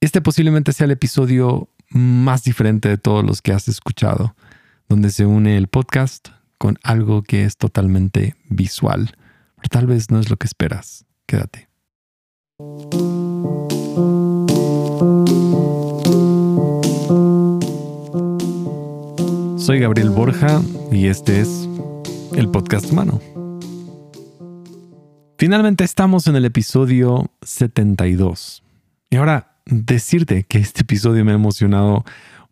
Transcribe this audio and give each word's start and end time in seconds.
Este 0.00 0.20
posiblemente 0.20 0.72
sea 0.72 0.84
el 0.84 0.90
episodio 0.90 1.70
más 1.88 2.44
diferente 2.44 2.88
de 2.88 2.98
todos 2.98 3.24
los 3.24 3.40
que 3.40 3.52
has 3.52 3.66
escuchado, 3.66 4.36
donde 4.88 5.10
se 5.10 5.24
une 5.24 5.56
el 5.56 5.68
podcast 5.68 6.28
con 6.58 6.78
algo 6.82 7.22
que 7.22 7.44
es 7.44 7.56
totalmente 7.56 8.34
visual. 8.50 9.16
Pero 9.56 9.68
tal 9.70 9.86
vez 9.86 10.10
no 10.10 10.20
es 10.20 10.28
lo 10.28 10.36
que 10.36 10.46
esperas. 10.46 11.06
Quédate. 11.24 11.68
Soy 19.58 19.80
Gabriel 19.80 20.10
Borja 20.10 20.60
y 20.92 21.06
este 21.06 21.40
es 21.40 21.68
el 22.34 22.50
podcast 22.50 22.92
humano. 22.92 23.20
Finalmente 25.38 25.84
estamos 25.84 26.26
en 26.26 26.36
el 26.36 26.44
episodio 26.44 27.30
72. 27.42 28.62
Y 29.10 29.16
ahora 29.16 29.55
decirte 29.66 30.44
que 30.44 30.58
este 30.58 30.82
episodio 30.82 31.24
me 31.24 31.32
ha 31.32 31.34
emocionado 31.34 32.04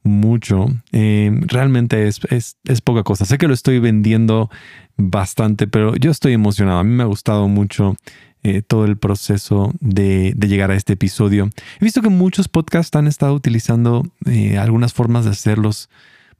mucho. 0.04 0.66
Eh, 0.92 1.32
realmente 1.46 2.06
es, 2.06 2.20
es, 2.30 2.80
poca 2.82 3.02
cosa. 3.02 3.24
Sé 3.24 3.38
que 3.38 3.48
lo 3.48 3.54
estoy 3.54 3.78
vendiendo 3.78 4.50
bastante, 4.96 5.66
pero 5.66 5.96
yo 5.96 6.10
estoy 6.10 6.34
emocionado. 6.34 6.78
A 6.78 6.84
mí 6.84 6.90
me 6.90 7.02
ha 7.02 7.06
gustado 7.06 7.48
mucho 7.48 7.96
eh, 8.42 8.62
todo 8.62 8.84
el 8.84 8.98
proceso 8.98 9.72
de, 9.80 10.34
llegar 10.38 10.70
a 10.70 10.76
este 10.76 10.92
episodio. 10.92 11.48
He 11.80 11.84
visto 11.84 12.02
que 12.02 12.10
muchos 12.10 12.48
podcasts 12.48 12.94
han 12.96 13.06
estado 13.06 13.34
utilizando 13.34 14.06
eh, 14.26 14.58
algunas 14.58 14.92
formas 14.92 15.24
de 15.24 15.30
hacerlos 15.30 15.88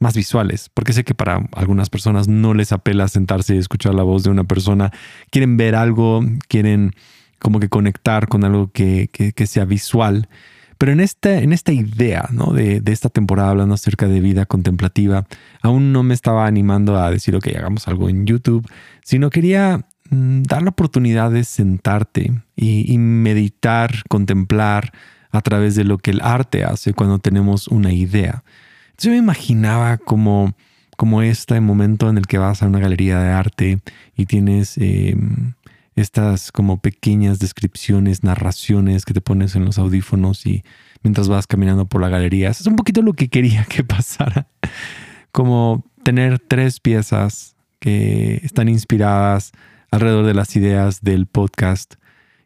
más 0.00 0.14
visuales, 0.14 0.70
porque 0.74 0.92
sé 0.92 1.04
que 1.04 1.14
para 1.14 1.48
algunas 1.52 1.88
personas 1.88 2.28
no 2.28 2.52
les 2.52 2.72
apela 2.72 3.08
sentarse 3.08 3.54
y 3.54 3.58
escuchar 3.58 3.94
la 3.94 4.02
voz 4.02 4.24
de 4.24 4.30
una 4.30 4.44
persona. 4.44 4.92
Quieren 5.30 5.56
ver 5.56 5.74
algo, 5.74 6.22
quieren 6.48 6.92
como 7.38 7.60
que 7.60 7.68
conectar 7.68 8.28
con 8.28 8.44
algo 8.44 8.70
que, 8.70 9.08
que 9.08 9.46
sea 9.46 9.64
visual. 9.64 10.28
Pero 10.84 10.92
en, 10.92 11.00
este, 11.00 11.38
en 11.38 11.54
esta 11.54 11.72
idea 11.72 12.28
¿no? 12.30 12.52
de, 12.52 12.82
de, 12.82 12.92
esta 12.92 13.08
temporada 13.08 13.48
hablando 13.48 13.74
acerca 13.74 14.06
de 14.06 14.20
vida 14.20 14.44
contemplativa, 14.44 15.24
aún 15.62 15.94
no 15.94 16.02
me 16.02 16.12
estaba 16.12 16.46
animando 16.46 16.98
a 16.98 17.10
decir, 17.10 17.34
ok, 17.34 17.46
hagamos 17.56 17.88
algo 17.88 18.10
en 18.10 18.26
YouTube, 18.26 18.70
sino 19.02 19.30
quería 19.30 19.86
mm, 20.10 20.42
dar 20.42 20.60
la 20.62 20.68
oportunidad 20.68 21.30
de 21.30 21.44
sentarte 21.44 22.34
y, 22.54 22.98
meditar, 22.98 24.02
contemplar 24.10 24.92
a 25.30 25.40
través 25.40 25.74
de 25.74 25.84
lo 25.84 25.96
que 25.96 26.10
el 26.10 26.20
arte 26.20 26.64
hace 26.64 26.92
cuando 26.92 27.18
tenemos 27.18 27.66
una 27.68 27.90
idea. 27.90 28.44
Entonces 28.90 29.04
yo 29.04 29.10
me 29.12 29.16
imaginaba 29.16 29.96
como, 29.96 30.54
como 30.98 31.22
este 31.22 31.58
momento 31.62 32.10
en 32.10 32.18
el 32.18 32.26
que 32.26 32.36
vas 32.36 32.62
a 32.62 32.66
una 32.66 32.80
galería 32.80 33.20
de 33.20 33.30
arte 33.30 33.78
y 34.18 34.26
tienes... 34.26 34.76
Em, 34.76 35.54
estas 35.96 36.50
como 36.52 36.80
pequeñas 36.80 37.38
descripciones, 37.38 38.24
narraciones 38.24 39.04
que 39.04 39.14
te 39.14 39.20
pones 39.20 39.54
en 39.54 39.64
los 39.64 39.78
audífonos 39.78 40.44
y 40.46 40.64
mientras 41.02 41.28
vas 41.28 41.46
caminando 41.46 41.86
por 41.86 42.00
la 42.00 42.08
galería. 42.08 42.50
Es 42.50 42.66
un 42.66 42.76
poquito 42.76 43.02
lo 43.02 43.12
que 43.12 43.28
quería 43.28 43.64
que 43.64 43.84
pasara. 43.84 44.48
Como 45.32 45.84
tener 46.02 46.38
tres 46.38 46.80
piezas 46.80 47.56
que 47.78 48.40
están 48.42 48.68
inspiradas 48.68 49.52
alrededor 49.90 50.26
de 50.26 50.34
las 50.34 50.56
ideas 50.56 51.02
del 51.02 51.26
podcast, 51.26 51.94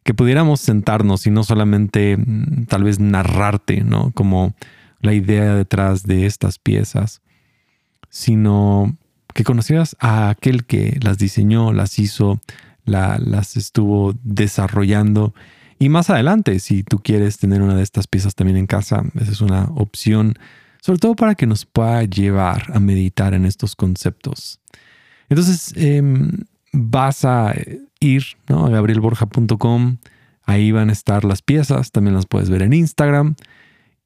que 0.02 0.14
pudiéramos 0.14 0.60
sentarnos 0.60 1.26
y 1.26 1.30
no 1.30 1.44
solamente 1.44 2.16
mm, 2.16 2.64
tal 2.66 2.84
vez 2.84 2.98
narrarte, 2.98 3.82
¿no? 3.82 4.10
Como 4.12 4.54
la 5.00 5.12
idea 5.12 5.54
detrás 5.54 6.04
de 6.04 6.26
estas 6.26 6.58
piezas, 6.58 7.22
sino 8.08 8.96
que 9.34 9.44
conocieras 9.44 9.96
a 10.00 10.30
aquel 10.30 10.64
que 10.64 10.98
las 11.02 11.18
diseñó, 11.18 11.72
las 11.72 11.98
hizo, 11.98 12.40
las 12.88 13.56
estuvo 13.56 14.14
desarrollando. 14.22 15.34
Y 15.78 15.88
más 15.88 16.10
adelante, 16.10 16.58
si 16.58 16.82
tú 16.82 16.98
quieres 16.98 17.38
tener 17.38 17.62
una 17.62 17.76
de 17.76 17.82
estas 17.82 18.06
piezas 18.08 18.34
también 18.34 18.56
en 18.56 18.66
casa, 18.66 19.04
esa 19.14 19.30
es 19.30 19.40
una 19.40 19.64
opción, 19.76 20.34
sobre 20.80 20.98
todo 20.98 21.14
para 21.14 21.34
que 21.36 21.46
nos 21.46 21.66
pueda 21.66 22.02
llevar 22.04 22.72
a 22.74 22.80
meditar 22.80 23.34
en 23.34 23.44
estos 23.44 23.76
conceptos. 23.76 24.60
Entonces, 25.28 25.72
em, 25.76 26.44
vas 26.72 27.24
a 27.24 27.54
ir 28.00 28.24
a 28.48 28.68
gabrielborja.com, 28.68 29.98
ahí 30.44 30.72
van 30.72 30.90
a 30.90 30.92
estar 30.92 31.24
las 31.24 31.42
piezas, 31.42 31.92
también 31.92 32.14
las 32.14 32.26
puedes 32.26 32.50
ver 32.50 32.62
en 32.62 32.72
Instagram. 32.72 33.36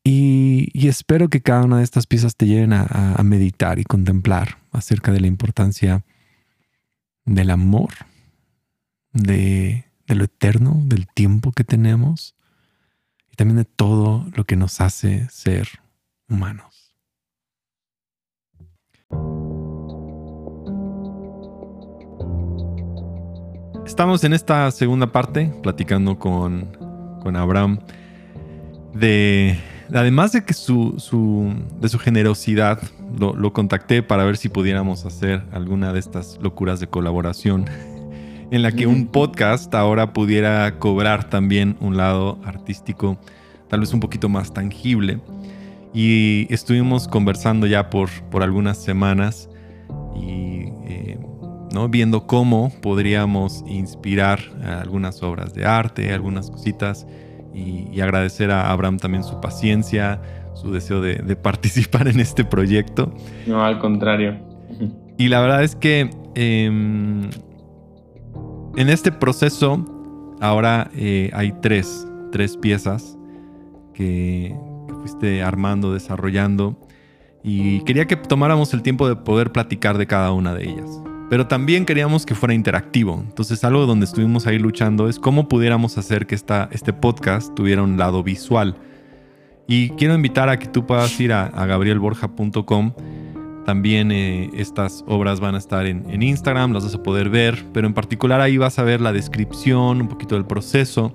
Y, 0.05 0.87
espero 0.87 1.29
que 1.29 1.41
cada 1.41 1.65
una 1.65 1.79
de 1.79 1.85
estas 1.85 2.07
piezas 2.07 2.37
te 2.37 2.47
lleven 2.47 2.73
a 2.73 3.21
meditar 3.23 3.79
y 3.79 3.85
contemplar 3.85 4.59
acerca 4.73 5.13
de 5.13 5.21
la 5.21 5.29
importancia 5.29 6.03
del 7.25 7.51
amor 7.51 7.91
de, 9.13 9.85
lo 10.07 10.25
eterno, 10.25 10.81
del 10.85 11.07
tiempo 11.07 11.53
que 11.53 11.65
tenemos 11.65 12.35
y 13.31 13.37
también 13.37 13.57
de 13.57 13.65
todo 13.65 14.27
lo 14.35 14.45
que 14.45 14.57
nos 14.57 14.81
hace 14.81 15.29
ser 15.31 15.69
humanos. 16.29 16.95
Estamos 23.87 24.23
en 24.25 24.33
esta 24.33 24.71
segunda 24.71 25.13
parte 25.13 25.53
platicando 25.63 26.19
con, 26.19 26.73
con 27.23 27.37
Abraham 27.37 27.81
de 28.95 29.59
además 29.93 30.33
de 30.33 30.45
que 30.45 30.55
su, 30.55 30.95
su, 30.99 31.55
de 31.81 31.89
su 31.89 31.99
generosidad 31.99 32.81
lo, 33.19 33.35
lo, 33.35 33.53
contacté 33.53 34.03
para 34.03 34.25
ver 34.25 34.37
si 34.37 34.49
pudiéramos 34.49 35.05
hacer 35.05 35.43
alguna 35.53 35.93
de 35.93 35.99
estas 35.99 36.39
locuras 36.41 36.81
de 36.81 36.87
colaboración 36.87 37.67
en 38.53 38.61
la 38.61 38.71
que 38.71 38.87
un 38.87 39.07
podcast 39.07 39.75
ahora 39.75 40.13
pudiera 40.13 40.79
cobrar 40.79 41.31
también 41.31 41.75
un 41.81 41.97
lado 41.97 42.39
artístico, 42.45 43.19
tal 43.69 43.81
vez 43.81 43.95
un 43.95 44.01
poquito 44.01 44.29
más 44.29 44.53
tangible. 44.53 45.21
Y 45.95 46.47
estuvimos 46.53 47.09
conversando 47.09 47.67
ya 47.67 47.89
por, 47.89 48.11
por 48.31 48.43
algunas 48.43 48.77
semanas 48.77 49.49
y 50.15 50.67
eh, 50.87 51.19
¿no? 51.73 51.89
viendo 51.89 52.27
cómo 52.27 52.71
podríamos 52.83 53.65
inspirar 53.67 54.41
algunas 54.63 55.23
obras 55.23 55.55
de 55.55 55.65
arte, 55.65 56.13
algunas 56.13 56.51
cositas, 56.51 57.07
y, 57.55 58.01
agradecer 58.03 58.51
a 58.51 58.71
Abraham 58.71 58.99
también 58.99 59.25
su 59.25 59.41
paciencia, 59.41 60.21
su 60.55 60.73
deseo 60.73 61.01
de, 61.01 61.37
participar 61.43 62.07
en 62.07 62.21
este 62.21 62.45
proyecto. 62.45 63.15
No, 63.47 63.65
al 63.65 63.79
contrario. 63.79 64.37
Y 65.17 65.29
la 65.29 65.41
verdad 65.41 65.63
es 65.63 65.75
que 65.75 66.11
em, 66.35 67.31
en 68.77 68.89
este 68.89 69.13
proceso, 69.13 69.85
ahora 70.41 70.91
eh, 70.95 71.31
hay 71.35 71.53
tres, 71.61 72.07
tres 72.31 72.57
piezas 72.57 73.19
que, 73.95 74.57
fuiste 75.01 75.43
armando, 75.43 75.93
desarrollando. 75.93 76.79
Y 77.43 77.81
quería 77.81 78.07
que 78.07 78.17
tomáramos 78.17 78.73
el 78.73 78.83
tiempo 78.83 79.09
de 79.09 79.17
poder 79.17 79.51
platicar 79.51 79.99
de 79.99 80.07
cada 80.07 80.33
una 80.33 80.55
de 80.55 80.69
ellas. 80.71 81.03
Pero 81.29 81.49
también 81.49 81.85
queríamos 81.85 82.25
que 82.25 82.35
fuera 82.35 82.55
interactivo. 82.55 83.21
Entonces 83.27 83.65
algo 83.65 83.87
donde 83.87 84.05
estuvimos 84.05 84.47
ahí 84.47 84.59
luchando 84.59 85.09
es 85.09 85.19
cómo 85.19 85.49
pudiéramos 85.49 85.99
hacer 85.99 86.27
que 86.27 86.35
esta, 86.35 86.69
este 86.73 86.93
podcast 86.93 87.55
tuviera 87.55 87.83
un 87.83 87.97
lado 87.99 88.23
visual. 88.23 88.77
Y 89.67 89.91
quiero 89.91 90.15
invitar 90.15 90.49
a 90.49 90.59
que 90.59 90.67
tú 90.67 90.87
puedas 90.87 91.19
ir 91.21 91.33
a, 91.33 91.47
a 91.47 91.67
gabrielborja.com 91.67 92.93
también 93.65 94.11
eh, 94.11 94.51
estas 94.55 95.05
obras 95.07 95.41
van 95.41 95.55
a 95.55 95.59
estar 95.59 95.87
en, 95.87 96.23
Instagram, 96.23 96.73
las 96.73 96.85
vas 96.85 96.95
a 96.95 97.03
poder 97.03 97.29
ver, 97.29 97.65
pero 97.73 97.87
en 97.87 97.95
particular 97.95 98.41
ahí 98.41 98.57
vas 98.57 98.79
a 98.79 98.83
ver 98.83 99.01
la 99.01 99.13
descripción, 99.13 100.01
un 100.01 100.09
poquito 100.09 100.35
del 100.35 100.45
proceso. 100.45 101.15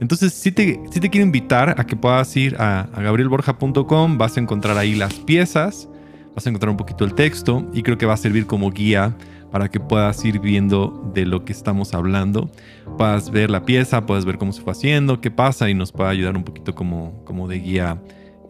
Entonces 0.00 0.32
sí 0.32 0.52
te, 0.52 0.80
te 0.92 1.10
quiero 1.10 1.26
invitar 1.26 1.74
a 1.78 1.84
que 1.84 1.96
puedas 1.96 2.36
ir 2.36 2.56
a, 2.58 2.88
gabrielborja.com, 2.96 4.18
vas 4.18 4.36
a 4.36 4.40
encontrar 4.40 4.78
ahí 4.78 4.94
las 4.94 5.14
piezas, 5.14 5.88
vas 6.34 6.46
a 6.46 6.50
encontrar 6.50 6.70
un 6.70 6.76
poquito 6.76 7.04
el 7.04 7.14
texto 7.14 7.68
y 7.72 7.82
creo 7.82 7.98
que 7.98 8.06
va 8.06 8.14
a 8.14 8.18
servir 8.18 8.46
como 8.46 8.70
guía 8.70 9.16
para 9.50 9.68
que 9.68 9.80
puedas 9.80 10.24
ir 10.24 10.40
viendo 10.40 11.10
de 11.14 11.26
lo 11.26 11.44
que 11.44 11.52
estamos 11.52 11.94
hablando. 11.94 12.50
Puedas 12.96 13.30
ver 13.30 13.50
la 13.50 13.64
pieza, 13.64 14.06
puedes 14.06 14.24
ver 14.24 14.38
cómo 14.38 14.52
se 14.52 14.62
fue 14.62 14.72
haciendo, 14.72 15.20
qué 15.20 15.30
pasa 15.30 15.68
y 15.68 15.74
nos 15.74 15.90
pueda 15.90 16.10
ayudar 16.10 16.36
un 16.36 16.44
poquito 16.44 16.74
como, 16.74 17.24
como 17.24 17.48
de 17.48 17.58
guía 17.58 18.00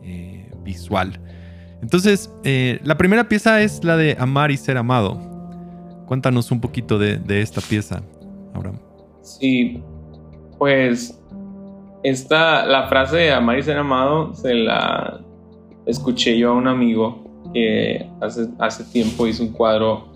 eh, 0.03 0.51
visual. 0.65 1.19
Entonces, 1.83 2.31
eh, 2.45 2.81
la 2.85 2.97
primera 2.97 3.29
pieza 3.29 3.63
es 3.63 3.85
la 3.85 3.97
de 3.97 4.17
Amar 4.19 4.51
y 4.51 4.57
Ser 4.57 4.77
Amado. 4.77 5.19
Cuéntanos 6.07 6.51
un 6.51 6.61
poquito 6.61 6.99
de, 6.99 7.21
esta 7.41 7.61
pieza, 7.61 8.03
Abraham. 8.55 8.79
Sí, 9.23 9.83
pues 10.59 11.21
esta, 12.03 12.65
la 12.67 12.89
frase 12.89 13.17
de 13.17 13.33
Amar 13.33 13.59
y 13.59 13.63
Ser 13.63 13.79
Amado 13.79 14.35
se 14.35 14.55
la 14.55 15.21
escuché 15.87 16.37
yo 16.39 16.51
a 16.51 16.55
un 16.55 16.67
amigo 16.67 17.25
que 17.53 18.09
hace, 18.21 18.49
hace 18.59 18.85
tiempo 18.85 19.27
hizo 19.27 19.43
un 19.43 19.53
cuadro 19.53 20.09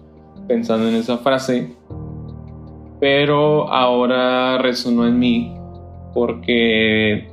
pensando 0.49 0.89
en 0.89 0.97
esa 0.97 1.19
frase, 1.19 1.75
pero 3.01 3.69
ahora 3.71 4.59
resonó 4.59 5.07
en 5.07 5.19
mí 5.19 5.55
porque 6.15 7.31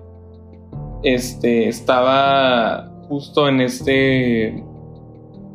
este, 1.03 1.67
estaba 1.67 2.91
justo 3.09 3.49
en 3.49 3.59
este, 3.59 4.63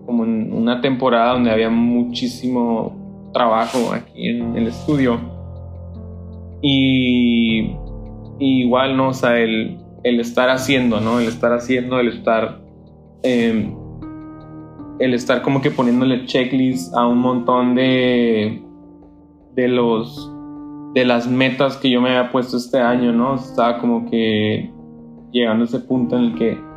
como 0.04 0.24
en 0.24 0.52
una 0.52 0.80
temporada 0.80 1.32
donde 1.32 1.52
había 1.52 1.70
muchísimo 1.70 3.30
trabajo 3.32 3.92
aquí 3.92 4.28
en 4.28 4.56
el 4.56 4.66
estudio. 4.66 5.20
Y, 6.60 7.76
igual, 8.40 8.96
¿no? 8.96 9.08
O 9.08 9.14
sea, 9.14 9.38
el, 9.38 9.78
el 10.02 10.20
estar 10.20 10.50
haciendo, 10.50 11.00
¿no? 11.00 11.20
El 11.20 11.28
estar 11.28 11.52
haciendo, 11.52 12.00
el 12.00 12.08
estar... 12.08 12.60
Em, 13.22 13.74
el 14.98 15.12
estar 15.12 15.42
como 15.42 15.60
que 15.60 15.70
poniéndole 15.70 16.24
checklist 16.26 16.94
a 16.94 17.06
un 17.06 17.18
montón 17.18 17.74
de... 17.74 18.62
de 19.54 19.68
los... 19.68 20.32
de 20.94 21.04
las 21.04 21.28
metas 21.28 21.76
que 21.76 21.90
yo 21.90 22.00
me 22.00 22.16
había 22.16 22.32
puesto 22.32 22.56
este 22.56 22.80
año, 22.80 23.12
¿no? 23.12 23.36
Estaba 23.36 23.78
como 23.78 24.10
que 24.10 24.72
llegando 25.32 25.64
a 25.64 25.66
ese 25.66 25.80
punto 25.80 26.16
en 26.16 26.24
el 26.24 26.34
que 26.36 26.73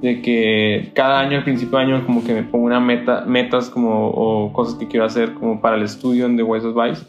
de 0.00 0.22
que 0.22 0.92
cada 0.94 1.20
año 1.20 1.38
al 1.38 1.44
principio 1.44 1.78
de 1.78 1.84
año 1.84 2.06
como 2.06 2.22
que 2.22 2.32
me 2.32 2.44
pongo 2.44 2.66
una 2.66 2.78
meta 2.78 3.24
metas 3.26 3.68
como 3.68 4.08
o 4.08 4.52
cosas 4.52 4.76
que 4.76 4.86
quiero 4.86 5.04
hacer 5.04 5.34
como 5.34 5.60
para 5.60 5.76
el 5.76 5.82
estudio 5.82 6.26
en 6.26 6.36
The 6.36 6.44
Wise 6.44 6.66
Advice 6.68 7.04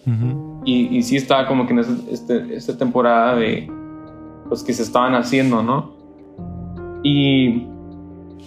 y, 0.65 0.97
y 0.97 1.03
sí 1.03 1.15
estaba 1.15 1.47
como 1.47 1.67
que 1.67 1.73
en 1.73 1.79
este, 1.79 2.55
esta 2.55 2.77
temporada 2.77 3.35
de 3.35 3.69
pues 4.47 4.63
que 4.63 4.73
se 4.73 4.81
estaban 4.81 5.13
haciendo, 5.13 5.61
¿no? 5.61 5.93
Y 7.03 7.67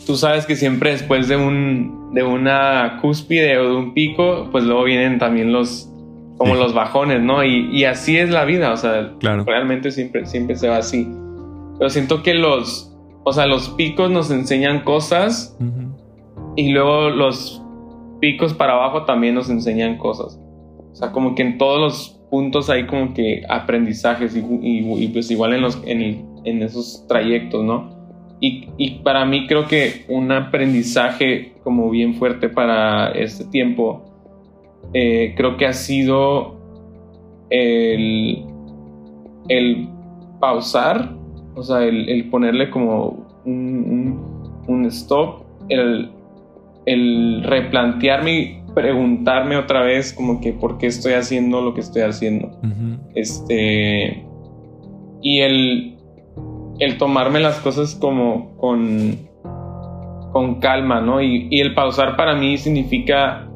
tú 0.04 0.16
sabes 0.16 0.44
que 0.44 0.56
siempre 0.56 0.90
después 0.90 1.28
de 1.28 1.36
un 1.36 2.10
de 2.12 2.22
una 2.24 2.98
cúspide 3.00 3.58
o 3.58 3.68
de 3.68 3.76
un 3.76 3.94
pico, 3.94 4.48
pues 4.50 4.64
luego 4.64 4.84
vienen 4.84 5.18
también 5.18 5.52
los 5.52 5.88
como 6.36 6.56
los 6.56 6.74
bajones, 6.74 7.22
¿no? 7.22 7.44
Y, 7.44 7.68
y, 7.70 7.84
así 7.84 8.18
es 8.18 8.30
la 8.30 8.44
vida, 8.44 8.72
o 8.72 8.76
sea, 8.76 9.12
realmente 9.20 9.92
siempre 9.92 10.26
siempre 10.26 10.56
se 10.56 10.68
va 10.68 10.78
así. 10.78 11.08
Pero 11.78 11.88
siento 11.88 12.22
que 12.24 12.34
los 12.34 12.91
o 13.24 13.32
sea, 13.32 13.46
los 13.46 13.70
picos 13.70 14.10
nos 14.10 14.30
enseñan 14.30 14.84
cosas 14.84 15.56
y 16.56 16.70
luego 16.70 17.10
los 17.10 17.62
picos 18.20 18.54
para 18.54 18.74
abajo 18.74 19.04
también 19.04 19.34
nos 19.34 19.48
enseñan 19.48 19.98
cosas. 19.98 20.40
O 20.92 20.94
sea, 20.94 21.12
como 21.12 21.34
que 21.34 21.42
en 21.42 21.58
todos 21.58 21.80
los 21.80 22.20
puntos 22.30 22.70
hay 22.70 22.86
como 22.86 23.14
que 23.14 23.42
aprendizajes 23.48 24.36
y, 24.36 25.08
pues 25.08 25.30
igual 25.30 25.54
en, 25.54 25.60
los, 25.60 25.82
en, 25.84 26.62
esos 26.62 27.06
trayectos, 27.06 27.64
¿no? 27.64 27.90
Y, 28.40 29.00
para 29.04 29.24
mí 29.24 29.46
creo 29.46 29.66
que 29.66 30.04
un 30.08 30.32
aprendizaje 30.32 31.52
como 31.62 31.90
bien 31.90 32.14
fuerte 32.14 32.48
para 32.48 33.10
este 33.12 33.44
tiempo, 33.44 34.02
eh, 34.94 35.34
creo 35.36 35.56
que 35.56 35.66
ha 35.66 35.72
sido 35.72 36.56
el, 37.50 38.44
el 39.48 39.88
pausar, 40.40 41.21
o 41.54 41.62
sea, 41.62 41.84
el, 41.84 42.28
ponerle 42.30 42.70
como 42.70 43.26
un, 43.44 44.62
un, 44.66 44.86
stop, 44.86 45.44
el, 45.68 46.10
el 46.86 47.42
replantearme 47.44 48.62
preguntarme 48.74 49.56
otra 49.56 49.82
vez 49.82 50.12
como 50.12 50.40
que 50.40 50.52
por 50.52 50.78
qué 50.78 50.86
estoy 50.86 51.12
haciendo 51.12 51.60
lo 51.60 51.74
que 51.74 51.80
estoy 51.80 52.02
haciendo. 52.02 52.50
Este. 53.14 54.26
Y 55.20 55.40
el. 55.40 55.98
El 56.78 56.98
tomarme 56.98 57.40
las 57.40 57.58
cosas 57.60 57.94
como 57.94 58.56
con. 58.56 59.18
con 60.32 60.56
calma, 60.60 61.00
¿no? 61.00 61.20
Y, 61.22 61.60
el 61.60 61.74
pausar 61.74 62.16
para 62.16 62.34
mí 62.34 62.56
significa 62.56 63.48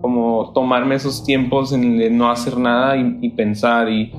como 0.00 0.52
tomarme 0.54 0.94
esos 0.94 1.24
tiempos 1.24 1.72
en 1.72 1.84
el 1.84 1.98
de 1.98 2.10
no 2.10 2.30
hacer 2.30 2.56
nada 2.56 2.96
y, 2.96 3.28
pensar 3.30 3.88
y, 3.88 4.12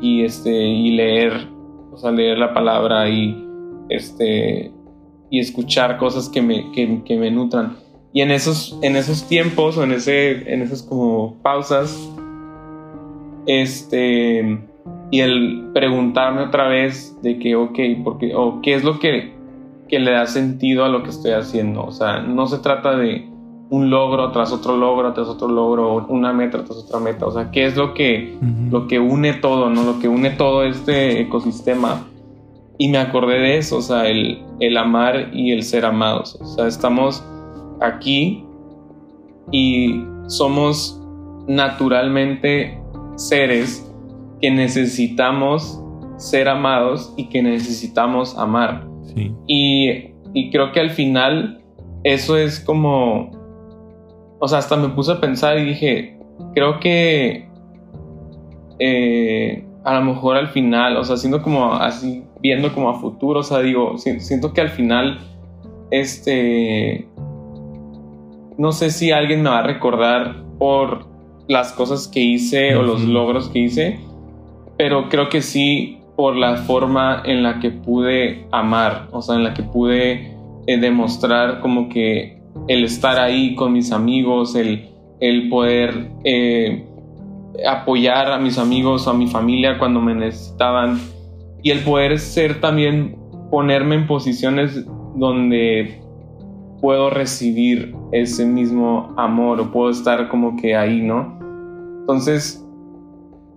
y, 0.00 0.24
este 0.24 0.50
y 0.52 0.90
leer 0.90 1.48
o 1.92 1.98
sea 1.98 2.10
leer 2.10 2.38
la 2.38 2.54
palabra 2.54 3.08
y 3.08 3.46
este 3.88 4.72
y 5.30 5.40
escuchar 5.40 5.96
cosas 5.96 6.28
que 6.28 6.42
me, 6.42 6.70
que, 6.72 7.16
me 7.16 7.30
nutran 7.30 7.76
y 8.12 8.20
en 8.20 8.30
esos, 8.30 8.78
en 8.82 8.96
esos 8.96 9.26
tiempos 9.26 9.78
o 9.78 9.84
en, 9.84 9.92
ese, 9.92 10.52
en 10.52 10.60
esas 10.60 10.82
como 10.82 11.36
pausas, 11.42 11.96
este, 13.46 14.58
y 15.10 15.20
el 15.20 15.70
preguntarme 15.72 16.42
otra 16.42 16.68
vez 16.68 17.16
de 17.22 17.38
que, 17.38 17.56
ok, 17.56 17.78
porque, 18.04 18.34
o 18.34 18.60
qué 18.60 18.74
es 18.74 18.84
lo 18.84 18.98
que, 18.98 19.32
que 19.88 19.98
le 19.98 20.10
da 20.10 20.26
sentido 20.26 20.84
a 20.84 20.88
lo 20.88 21.02
que 21.02 21.08
estoy 21.08 21.30
haciendo. 21.32 21.84
O 21.84 21.92
sea, 21.92 22.20
no 22.20 22.46
se 22.46 22.58
trata 22.58 22.96
de 22.96 23.26
un 23.72 23.88
logro 23.88 24.30
tras 24.32 24.52
otro 24.52 24.76
logro, 24.76 25.14
tras 25.14 25.28
otro 25.28 25.48
logro, 25.48 26.06
una 26.08 26.34
meta 26.34 26.62
tras 26.62 26.76
otra 26.76 27.00
meta. 27.00 27.24
O 27.24 27.32
sea, 27.32 27.50
qué 27.50 27.64
es 27.64 27.74
lo 27.74 27.94
que, 27.94 28.36
lo 28.70 28.86
que 28.86 28.98
une 28.98 29.32
todo, 29.32 29.70
¿no? 29.70 29.82
Lo 29.82 29.98
que 29.98 30.08
une 30.08 30.28
todo 30.28 30.62
este 30.62 31.22
ecosistema. 31.22 32.06
Y 32.76 32.88
me 32.88 32.98
acordé 32.98 33.38
de 33.38 33.56
eso, 33.56 33.78
o 33.78 33.80
sea, 33.80 34.08
el, 34.08 34.42
el 34.60 34.76
amar 34.76 35.30
y 35.32 35.52
el 35.52 35.62
ser 35.62 35.86
amados. 35.86 36.38
O 36.42 36.46
sea, 36.46 36.66
estamos 36.66 37.24
aquí 37.80 38.44
y 39.50 40.04
somos 40.26 41.00
naturalmente 41.48 42.78
seres 43.16 43.90
que 44.42 44.50
necesitamos 44.50 45.80
ser 46.18 46.48
amados 46.50 47.14
y 47.16 47.30
que 47.30 47.42
necesitamos 47.42 48.36
amar. 48.36 48.86
Y, 49.46 50.12
creo 50.50 50.72
que 50.72 50.80
al 50.80 50.90
final 50.90 51.62
eso 52.04 52.36
es 52.36 52.60
como, 52.60 53.30
o 54.44 54.48
sea, 54.48 54.58
hasta 54.58 54.74
me 54.74 54.88
puse 54.88 55.12
a 55.12 55.20
pensar 55.20 55.56
y 55.56 55.64
dije, 55.66 56.18
creo 56.52 56.80
que 56.80 57.48
eh, 58.80 59.64
a 59.84 59.94
lo 59.94 60.04
mejor 60.04 60.36
al 60.36 60.48
final, 60.48 60.96
o 60.96 61.04
sea, 61.04 61.16
siendo 61.16 61.42
como 61.42 61.74
así, 61.74 62.24
viendo 62.40 62.74
como 62.74 62.90
a 62.90 62.94
futuro, 62.94 63.38
o 63.38 63.42
sea, 63.44 63.60
digo, 63.60 63.96
siento 63.98 64.52
que 64.52 64.60
al 64.60 64.70
final, 64.70 65.20
este, 65.92 67.06
no 68.58 68.72
sé 68.72 68.90
si 68.90 69.12
alguien 69.12 69.44
me 69.44 69.50
va 69.50 69.60
a 69.60 69.62
recordar 69.62 70.42
por 70.58 71.06
las 71.46 71.72
cosas 71.72 72.08
que 72.08 72.18
hice 72.18 72.74
o 72.74 72.82
los 72.82 73.04
logros 73.04 73.48
que 73.48 73.60
hice, 73.60 74.00
pero 74.76 75.08
creo 75.08 75.28
que 75.28 75.40
sí 75.40 76.00
por 76.16 76.34
la 76.34 76.56
forma 76.56 77.22
en 77.24 77.44
la 77.44 77.60
que 77.60 77.70
pude 77.70 78.44
amar, 78.50 79.06
o 79.12 79.22
sea, 79.22 79.36
en 79.36 79.44
la 79.44 79.54
que 79.54 79.62
pude 79.62 80.36
eh, 80.66 80.78
demostrar 80.80 81.60
como 81.60 81.88
que 81.88 82.41
el 82.68 82.84
estar 82.84 83.18
ahí 83.18 83.54
con 83.54 83.72
mis 83.72 83.92
amigos, 83.92 84.54
el, 84.54 84.88
el 85.20 85.48
poder 85.48 86.10
eh, 86.24 86.86
apoyar 87.66 88.30
a 88.30 88.38
mis 88.38 88.58
amigos 88.58 89.08
a 89.08 89.12
mi 89.12 89.26
familia 89.26 89.78
cuando 89.78 90.00
me 90.00 90.14
necesitaban 90.14 91.00
y 91.62 91.70
el 91.70 91.80
poder 91.80 92.18
ser 92.18 92.60
también 92.60 93.16
ponerme 93.50 93.94
en 93.94 94.06
posiciones 94.06 94.84
donde 95.16 96.00
puedo 96.80 97.10
recibir 97.10 97.94
ese 98.10 98.44
mismo 98.44 99.14
amor 99.16 99.60
o 99.60 99.70
puedo 99.70 99.90
estar 99.90 100.28
como 100.28 100.56
que 100.56 100.74
ahí, 100.74 101.00
¿no? 101.00 101.38
Entonces, 102.00 102.66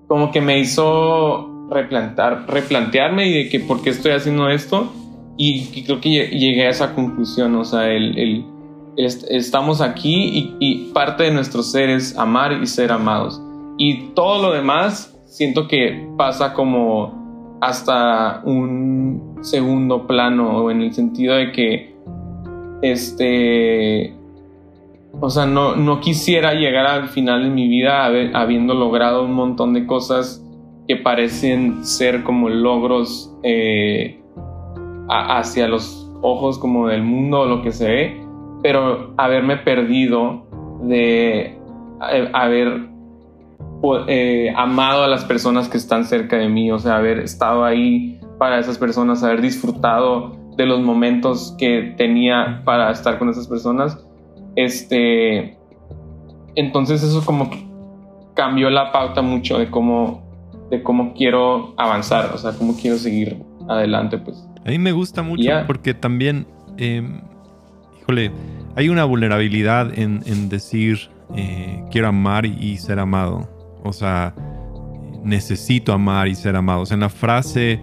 como 0.08 0.32
que 0.32 0.42
me 0.42 0.60
hizo 0.60 1.68
replantar, 1.72 2.46
replantearme 2.48 3.28
y 3.28 3.34
de 3.34 3.50
que 3.50 3.60
por 3.60 3.82
qué 3.82 3.90
estoy 3.90 4.12
haciendo 4.12 4.50
esto 4.50 4.92
y, 5.38 5.84
creo 5.84 6.00
que 6.00 6.28
llegué 6.28 6.68
a 6.68 6.70
esa 6.70 6.94
conclusión, 6.94 7.56
o 7.56 7.66
sea, 7.66 7.92
el, 7.92 8.46
estamos 8.98 9.82
aquí 9.82 10.56
y, 10.60 10.92
parte 10.94 11.24
de 11.24 11.32
nuestro 11.32 11.64
ser 11.64 11.90
es 11.90 12.18
amar 12.18 12.54
y 12.54 12.66
ser 12.68 12.92
amados. 12.92 13.42
Y 13.78 14.10
todo 14.14 14.42
lo 14.42 14.54
demás 14.54 15.14
siento 15.26 15.68
que 15.68 16.08
pasa 16.18 16.54
como 16.54 17.58
hasta 17.62 18.42
un 18.46 19.40
segundo 19.42 20.08
plano, 20.08 20.70
en 20.72 20.82
el 20.82 20.94
sentido 20.94 21.36
de 21.36 21.52
que 21.52 21.96
este, 22.82 24.14
o 25.20 25.30
sea, 25.30 25.46
no, 25.46 25.76
no 25.76 26.00
quisiera 26.00 26.54
llegar 26.54 26.86
al 26.86 27.08
final 27.08 27.44
de 27.44 27.50
mi 27.50 27.68
vida 27.68 28.06
habiendo 28.06 28.74
logrado 28.74 29.26
un 29.26 29.34
montón 29.34 29.74
de 29.74 29.86
cosas 29.86 30.44
que 30.88 30.96
parecen 30.96 31.86
ser 31.86 32.24
como 32.24 32.50
logros 32.50 33.34
eh, 33.44 34.22
hacia 35.10 35.68
los 35.68 36.12
ojos 36.22 36.58
como 36.60 36.88
del 36.88 37.04
mundo 37.04 37.42
o 37.42 37.46
lo 37.46 37.62
que 37.62 37.72
se 37.72 37.88
ve, 37.88 38.25
pero 38.66 39.14
haberme 39.18 39.58
perdido 39.58 40.48
de 40.82 41.56
eh, 42.12 42.30
haber 42.34 42.90
eh, 44.08 44.52
amado 44.58 45.04
a 45.04 45.08
las 45.08 45.24
personas 45.24 45.70
que 45.70 45.78
están 45.78 46.04
cerca 46.04 46.38
de 46.38 46.50
mí, 46.50 46.72
o 46.72 46.80
sea, 46.80 46.96
haber 46.96 47.20
estado 47.20 47.64
ahí 47.64 48.20
para 48.40 48.58
esas 48.58 48.80
personas, 48.80 49.22
haber 49.22 49.42
disfrutado 49.42 50.36
de 50.58 50.66
los 50.66 50.82
momentos 50.82 51.54
que 51.60 51.94
tenía 51.96 52.64
para 52.66 52.90
estar 52.90 53.20
con 53.20 53.30
esas 53.30 53.48
personas. 53.48 54.04
Este, 54.56 55.60
entonces 56.56 57.04
eso 57.04 57.24
como 57.24 57.52
que 57.52 57.64
cambió 58.34 58.72
la 58.72 58.92
pauta 58.92 59.22
mucho 59.22 59.60
de 59.60 59.70
cómo, 59.70 60.24
de 60.72 60.82
cómo 60.82 61.14
quiero 61.14 61.76
avanzar, 61.78 62.32
o 62.34 62.40
sea, 62.40 62.54
cómo 62.54 62.76
quiero 62.76 62.98
seguir 62.98 63.38
adelante, 63.70 64.18
pues. 64.18 64.44
A 64.66 64.70
mí 64.72 64.80
me 64.80 64.92
gusta 64.92 65.22
mucho 65.22 65.52
porque 65.68 65.94
también, 65.94 66.48
em, 66.78 67.22
híjole, 68.02 68.32
hay 68.76 68.90
una 68.90 69.06
vulnerabilidad 69.06 69.98
en, 69.98 70.50
decir 70.50 71.10
eh, 71.36 71.84
quiero 71.92 72.10
amar 72.10 72.46
y 72.46 72.78
ser 72.78 73.00
amado. 73.00 73.50
O 73.84 73.94
sea, 73.94 74.36
necesito 75.24 75.94
amar 75.94 76.28
y 76.28 76.36
ser 76.36 76.56
amado. 76.56 76.82
O 76.82 76.86
sea, 76.86 76.96
en 76.96 77.02
la 77.02 77.10
frase 77.10 77.80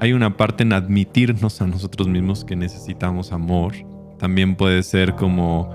hay 0.00 0.12
una 0.12 0.36
parte 0.36 0.64
en 0.64 0.72
admitirnos 0.72 1.60
a 1.62 1.66
nosotros 1.66 2.08
mismos 2.08 2.44
que 2.44 2.56
necesitamos 2.56 3.32
amor. 3.32 3.74
También 4.18 4.56
puede 4.56 4.82
ser 4.82 5.14
como, 5.14 5.70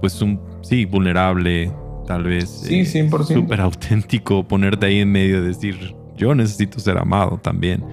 pues, 0.00 0.20
un, 0.22 0.40
sí, 0.62 0.84
vulnerable, 0.84 1.72
tal 2.06 2.24
vez. 2.24 2.48
Sí, 2.48 2.80
100%. 2.80 3.30
Eh, 3.30 3.34
súper 3.34 3.60
auténtico, 3.60 4.46
ponerte 4.46 4.86
ahí 4.86 5.00
en 5.00 5.12
medio 5.12 5.38
y 5.38 5.46
decir, 5.46 5.94
yo 6.16 6.34
necesito 6.34 6.78
ser 6.78 6.98
amado 6.98 7.38
también. 7.38 7.84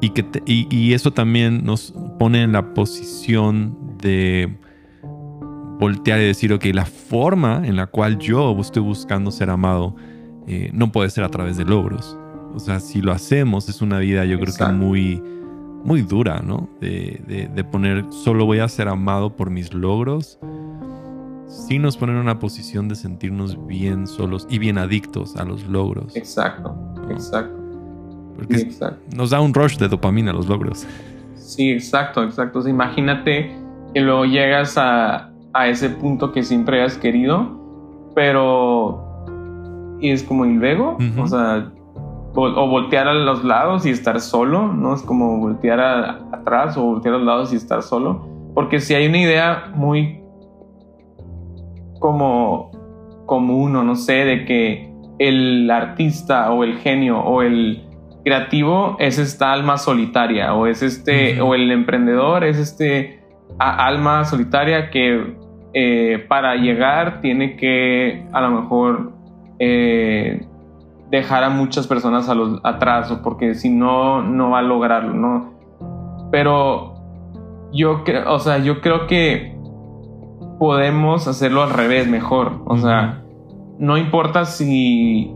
Y, 0.00 0.10
que 0.10 0.24
y, 0.46 0.94
eso 0.94 1.12
también 1.12 1.64
nos 1.64 1.92
pone 2.18 2.42
en 2.42 2.52
la 2.52 2.72
posición 2.72 3.76
de 3.98 4.56
voltear 5.80 6.20
y 6.20 6.26
decir, 6.26 6.52
ok, 6.52 6.66
la 6.74 6.84
forma 6.84 7.62
en 7.66 7.74
la 7.74 7.86
cual 7.86 8.18
yo 8.18 8.56
estoy 8.60 8.82
buscando 8.82 9.30
ser 9.30 9.48
amado 9.50 9.96
eh, 10.46 10.70
no 10.72 10.92
puede 10.92 11.08
ser 11.10 11.24
a 11.24 11.28
través 11.30 11.56
de 11.56 11.64
logros. 11.64 12.16
O 12.54 12.58
sea, 12.58 12.80
si 12.80 13.00
lo 13.00 13.12
hacemos 13.12 13.68
es 13.68 13.80
una 13.80 13.98
vida 13.98 14.24
yo 14.24 14.38
creo 14.38 14.54
que 14.54 14.64
muy, 14.66 15.22
muy 15.84 16.02
dura, 16.02 16.42
¿no? 16.44 16.68
De, 16.80 17.48
de, 17.54 17.64
poner, 17.64 18.04
solo 18.10 18.44
voy 18.44 18.58
a 18.58 18.68
ser 18.68 18.88
amado 18.88 19.36
por 19.36 19.50
mis 19.50 19.72
logros. 19.72 20.38
Sí 21.46 21.78
nos 21.78 21.96
ponen 21.96 22.16
en 22.16 22.22
una 22.22 22.38
posición 22.38 22.88
de 22.88 22.94
sentirnos 22.94 23.66
bien 23.66 24.06
solos 24.06 24.46
y 24.50 24.58
bien 24.58 24.78
adictos 24.78 25.36
a 25.36 25.44
los 25.44 25.64
logros. 25.66 26.14
Exacto, 26.14 26.76
exacto. 27.10 27.56
Porque 28.36 28.68
nos 29.14 29.30
da 29.30 29.40
un 29.40 29.54
rush 29.54 29.76
de 29.78 29.88
dopamina 29.88 30.32
los 30.32 30.46
logros. 30.48 30.86
Sí, 31.36 31.70
exacto, 31.70 32.22
exacto. 32.22 32.68
imagínate 32.68 33.56
que 33.92 34.00
luego 34.00 34.24
llegas 34.24 34.76
a, 34.76 35.29
a 35.52 35.68
ese 35.68 35.90
punto 35.90 36.32
que 36.32 36.42
siempre 36.42 36.82
has 36.82 36.96
querido, 36.96 37.58
pero... 38.14 39.06
Y 40.00 40.10
es 40.10 40.22
como, 40.22 40.46
¿y 40.46 40.54
luego? 40.54 40.96
O 41.20 41.26
sea, 41.26 41.70
o 42.34 42.68
voltear 42.68 43.08
a 43.08 43.14
los 43.14 43.44
lados 43.44 43.84
y 43.84 43.90
estar 43.90 44.20
solo, 44.20 44.68
¿no? 44.68 44.94
Es 44.94 45.02
como 45.02 45.38
voltear 45.38 45.80
atrás 46.32 46.76
o 46.78 46.82
voltear 46.84 47.16
a 47.16 47.18
los 47.18 47.26
lados 47.26 47.52
y 47.52 47.56
estar 47.56 47.82
solo. 47.82 48.26
Porque 48.54 48.80
si 48.80 48.94
hay 48.94 49.06
una 49.08 49.18
idea 49.18 49.72
muy 49.74 50.20
como 51.98 52.70
común 53.26 53.76
o 53.76 53.84
no 53.84 53.94
sé, 53.94 54.24
de 54.24 54.44
que 54.44 54.90
el 55.18 55.70
artista 55.70 56.50
o 56.50 56.64
el 56.64 56.78
genio 56.78 57.20
o 57.20 57.42
el 57.42 57.84
creativo 58.24 58.96
es 58.98 59.18
esta 59.18 59.52
alma 59.52 59.76
solitaria 59.76 60.54
o 60.54 60.66
es 60.66 60.82
este, 60.82 61.40
o 61.40 61.54
el 61.54 61.70
emprendedor 61.70 62.44
es 62.44 62.58
este 62.58 63.22
alma 63.58 64.24
solitaria 64.24 64.90
que 64.90 65.36
eh, 65.72 66.24
para 66.28 66.56
llegar 66.56 67.20
tiene 67.20 67.56
que 67.56 68.26
a 68.32 68.40
lo 68.40 68.60
mejor 68.60 69.12
eh, 69.58 70.46
dejar 71.10 71.44
a 71.44 71.50
muchas 71.50 71.86
personas 71.86 72.28
a 72.28 72.34
los, 72.34 72.60
atrás 72.64 73.10
o 73.10 73.22
porque 73.22 73.54
si 73.54 73.70
no, 73.70 74.22
no 74.22 74.50
va 74.50 74.60
a 74.60 74.62
lograrlo, 74.62 75.14
¿no? 75.14 76.28
Pero 76.30 76.94
yo 77.72 78.04
creo, 78.04 78.32
o 78.32 78.38
sea, 78.38 78.58
yo 78.58 78.80
creo 78.80 79.06
que 79.06 79.56
podemos 80.58 81.26
hacerlo 81.26 81.62
al 81.62 81.70
revés 81.70 82.06
mejor. 82.08 82.62
O 82.66 82.76
sea, 82.76 83.22
no 83.78 83.96
importa 83.96 84.44
si 84.44 85.34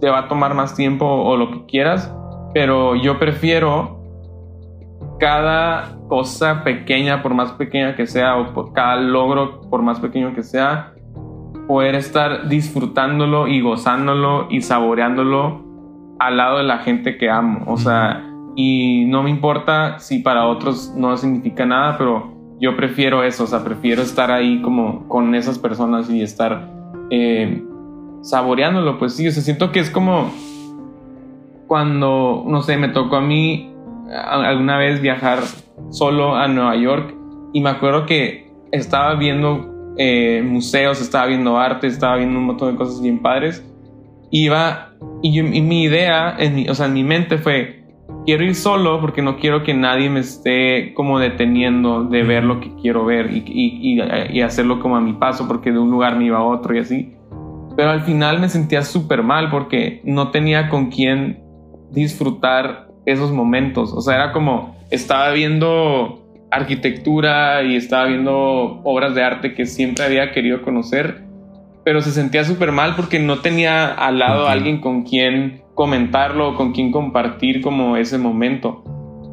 te 0.00 0.10
va 0.10 0.20
a 0.20 0.28
tomar 0.28 0.54
más 0.54 0.74
tiempo 0.74 1.06
o 1.06 1.36
lo 1.36 1.50
que 1.50 1.64
quieras, 1.66 2.12
pero 2.52 2.96
yo 2.96 3.18
prefiero 3.18 4.01
cada 5.22 5.98
cosa 6.08 6.64
pequeña, 6.64 7.22
por 7.22 7.32
más 7.32 7.52
pequeña 7.52 7.94
que 7.94 8.08
sea, 8.08 8.36
o 8.38 8.52
por 8.52 8.72
cada 8.72 8.96
logro, 8.96 9.60
por 9.70 9.80
más 9.80 10.00
pequeño 10.00 10.34
que 10.34 10.42
sea, 10.42 10.94
poder 11.68 11.94
estar 11.94 12.48
disfrutándolo 12.48 13.46
y 13.46 13.60
gozándolo 13.60 14.48
y 14.50 14.62
saboreándolo 14.62 15.62
al 16.18 16.36
lado 16.36 16.58
de 16.58 16.64
la 16.64 16.78
gente 16.78 17.18
que 17.18 17.30
amo. 17.30 17.62
O 17.68 17.76
sea, 17.76 18.28
y 18.56 19.04
no 19.04 19.22
me 19.22 19.30
importa 19.30 20.00
si 20.00 20.18
para 20.18 20.48
otros 20.48 20.92
no 20.96 21.16
significa 21.16 21.64
nada, 21.64 21.96
pero 21.98 22.56
yo 22.58 22.74
prefiero 22.74 23.22
eso, 23.22 23.44
o 23.44 23.46
sea, 23.46 23.62
prefiero 23.62 24.02
estar 24.02 24.32
ahí 24.32 24.60
como 24.60 25.06
con 25.06 25.36
esas 25.36 25.56
personas 25.56 26.10
y 26.10 26.20
estar 26.20 26.68
eh, 27.10 27.62
saboreándolo. 28.22 28.98
Pues 28.98 29.14
sí, 29.14 29.28
o 29.28 29.30
sea, 29.30 29.40
siento 29.44 29.70
que 29.70 29.78
es 29.78 29.88
como 29.88 30.32
cuando, 31.68 32.42
no 32.44 32.60
sé, 32.62 32.76
me 32.76 32.88
tocó 32.88 33.14
a 33.14 33.20
mí 33.20 33.71
alguna 34.10 34.78
vez 34.78 35.00
viajar 35.00 35.40
solo 35.90 36.36
a 36.36 36.48
Nueva 36.48 36.76
York 36.76 37.14
y 37.52 37.60
me 37.60 37.70
acuerdo 37.70 38.06
que 38.06 38.50
estaba 38.70 39.14
viendo 39.14 39.94
eh, 39.96 40.42
museos, 40.44 41.00
estaba 41.00 41.26
viendo 41.26 41.58
arte, 41.58 41.86
estaba 41.86 42.16
viendo 42.16 42.38
un 42.38 42.46
montón 42.46 42.72
de 42.72 42.78
cosas 42.78 43.00
bien 43.02 43.20
padres. 43.20 43.64
Iba, 44.30 44.94
y, 45.22 45.42
mi 45.42 45.82
idea, 45.82 46.34
en 46.38 46.54
mi, 46.54 46.68
o 46.68 46.74
sea, 46.74 46.86
en 46.86 46.94
mi 46.94 47.04
mente 47.04 47.36
fue, 47.36 47.84
quiero 48.24 48.44
ir 48.44 48.54
solo 48.54 49.00
porque 49.00 49.20
no 49.20 49.36
quiero 49.36 49.62
que 49.62 49.74
nadie 49.74 50.08
me 50.08 50.20
esté 50.20 50.94
como 50.94 51.18
deteniendo 51.18 52.04
de 52.04 52.22
ver 52.22 52.44
lo 52.44 52.60
que 52.60 52.74
quiero 52.76 53.04
ver 53.04 53.30
y, 53.30 53.42
y, 53.46 54.40
hacerlo 54.40 54.80
como 54.80 54.96
a 54.96 55.00
mi 55.00 55.12
paso 55.12 55.46
porque 55.46 55.70
de 55.70 55.78
un 55.78 55.90
lugar 55.90 56.16
me 56.16 56.24
iba 56.24 56.38
a 56.38 56.44
otro 56.44 56.74
y 56.74 56.78
así. 56.78 57.14
Pero 57.76 57.90
al 57.90 58.02
final 58.02 58.40
me 58.40 58.48
sentía 58.48 58.82
súper 58.82 59.22
mal 59.22 59.50
porque 59.50 60.00
no 60.04 60.30
tenía 60.30 60.70
con 60.70 60.90
quién 60.90 61.42
disfrutar 61.90 62.88
esos 63.06 63.32
momentos. 63.32 63.92
O 63.92 64.00
sea, 64.00 64.14
era 64.14 64.32
como, 64.32 64.76
estaba 64.90 65.30
viendo 65.30 66.22
arquitectura 66.50 67.62
y 67.62 67.76
estaba 67.76 68.06
viendo 68.06 68.80
obras 68.84 69.14
de 69.14 69.24
arte 69.24 69.54
que 69.54 69.66
siempre 69.66 70.04
había 70.04 70.32
querido 70.32 70.62
conocer, 70.62 71.22
pero 71.84 72.02
se 72.02 72.10
sentía 72.10 72.44
súper 72.44 72.72
mal 72.72 72.94
porque 72.94 73.18
no 73.18 73.40
tenía 73.40 73.86
al 73.88 74.18
lado 74.18 74.46
a 74.46 74.52
alguien 74.52 74.80
con 74.80 75.02
quien 75.02 75.62
comentarlo, 75.74 76.50
o 76.50 76.54
con 76.54 76.72
quien 76.72 76.92
compartir 76.92 77.62
como 77.62 77.96
ese 77.96 78.18
momento. 78.18 78.82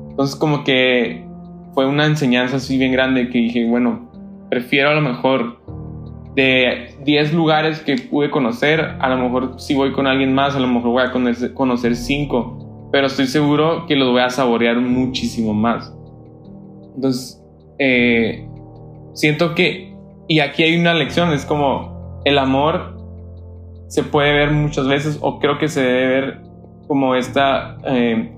Entonces 0.10 0.36
como 0.36 0.64
que 0.64 1.26
fue 1.74 1.86
una 1.86 2.06
enseñanza 2.06 2.58
así 2.58 2.78
bien 2.78 2.92
grande 2.92 3.30
que 3.30 3.38
dije, 3.38 3.66
bueno, 3.68 4.10
prefiero 4.50 4.90
a 4.90 4.94
lo 4.94 5.02
mejor 5.02 5.60
de 6.36 6.96
10 7.04 7.34
lugares 7.34 7.82
que 7.82 7.98
pude 7.98 8.30
conocer, 8.30 8.96
a 9.00 9.10
lo 9.10 9.18
mejor 9.18 9.60
si 9.60 9.76
voy 9.76 9.92
con 9.92 10.08
alguien 10.08 10.34
más, 10.34 10.56
a 10.56 10.60
lo 10.60 10.68
mejor 10.68 10.92
voy 10.92 11.04
a 11.04 11.54
conocer 11.54 11.96
5, 11.96 12.69
pero 12.92 13.08
estoy 13.08 13.28
seguro 13.28 13.86
que 13.88 13.96
los 13.96 14.10
voy 14.12 14.22
a 14.22 14.30
saborear 14.30 14.78
muchísimo 14.80 15.54
más. 15.54 15.94
Entonces, 16.96 17.42
eh, 17.78 18.48
siento 19.14 19.56
que, 19.56 19.96
y 20.28 20.40
aquí 20.40 20.64
hay 20.64 20.80
una 20.80 20.94
lección, 20.94 21.32
es 21.32 21.46
como 21.46 22.22
el 22.26 22.38
amor 22.38 22.98
se 23.88 24.04
puede 24.04 24.34
ver 24.34 24.52
muchas 24.52 24.88
veces, 24.88 25.18
o 25.22 25.40
creo 25.40 25.58
que 25.58 25.68
se 25.68 25.82
debe 25.82 26.08
ver 26.08 26.42
como 26.88 27.16
esta, 27.16 27.78
eh, 27.86 28.36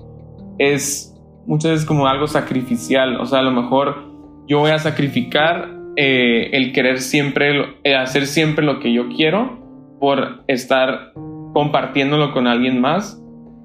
es 0.58 1.14
muchas 1.46 1.72
veces 1.72 1.86
como 1.86 2.06
algo 2.06 2.26
sacrificial, 2.26 3.20
o 3.20 3.26
sea, 3.26 3.40
a 3.40 3.42
lo 3.42 3.50
mejor 3.50 4.12
yo 4.48 4.60
voy 4.60 4.70
a 4.70 4.78
sacrificar 4.78 5.70
eh, 5.96 6.50
el 6.52 6.72
querer 6.72 7.00
siempre, 7.00 7.76
hacer 7.96 8.26
siempre 8.26 8.64
lo 8.64 8.80
que 8.80 8.92
yo 8.92 9.08
quiero 9.08 9.60
por 10.00 10.42
estar 10.48 11.12
compartiéndolo 11.52 12.32
con 12.32 12.46
alguien 12.46 12.80
más, 12.80 13.21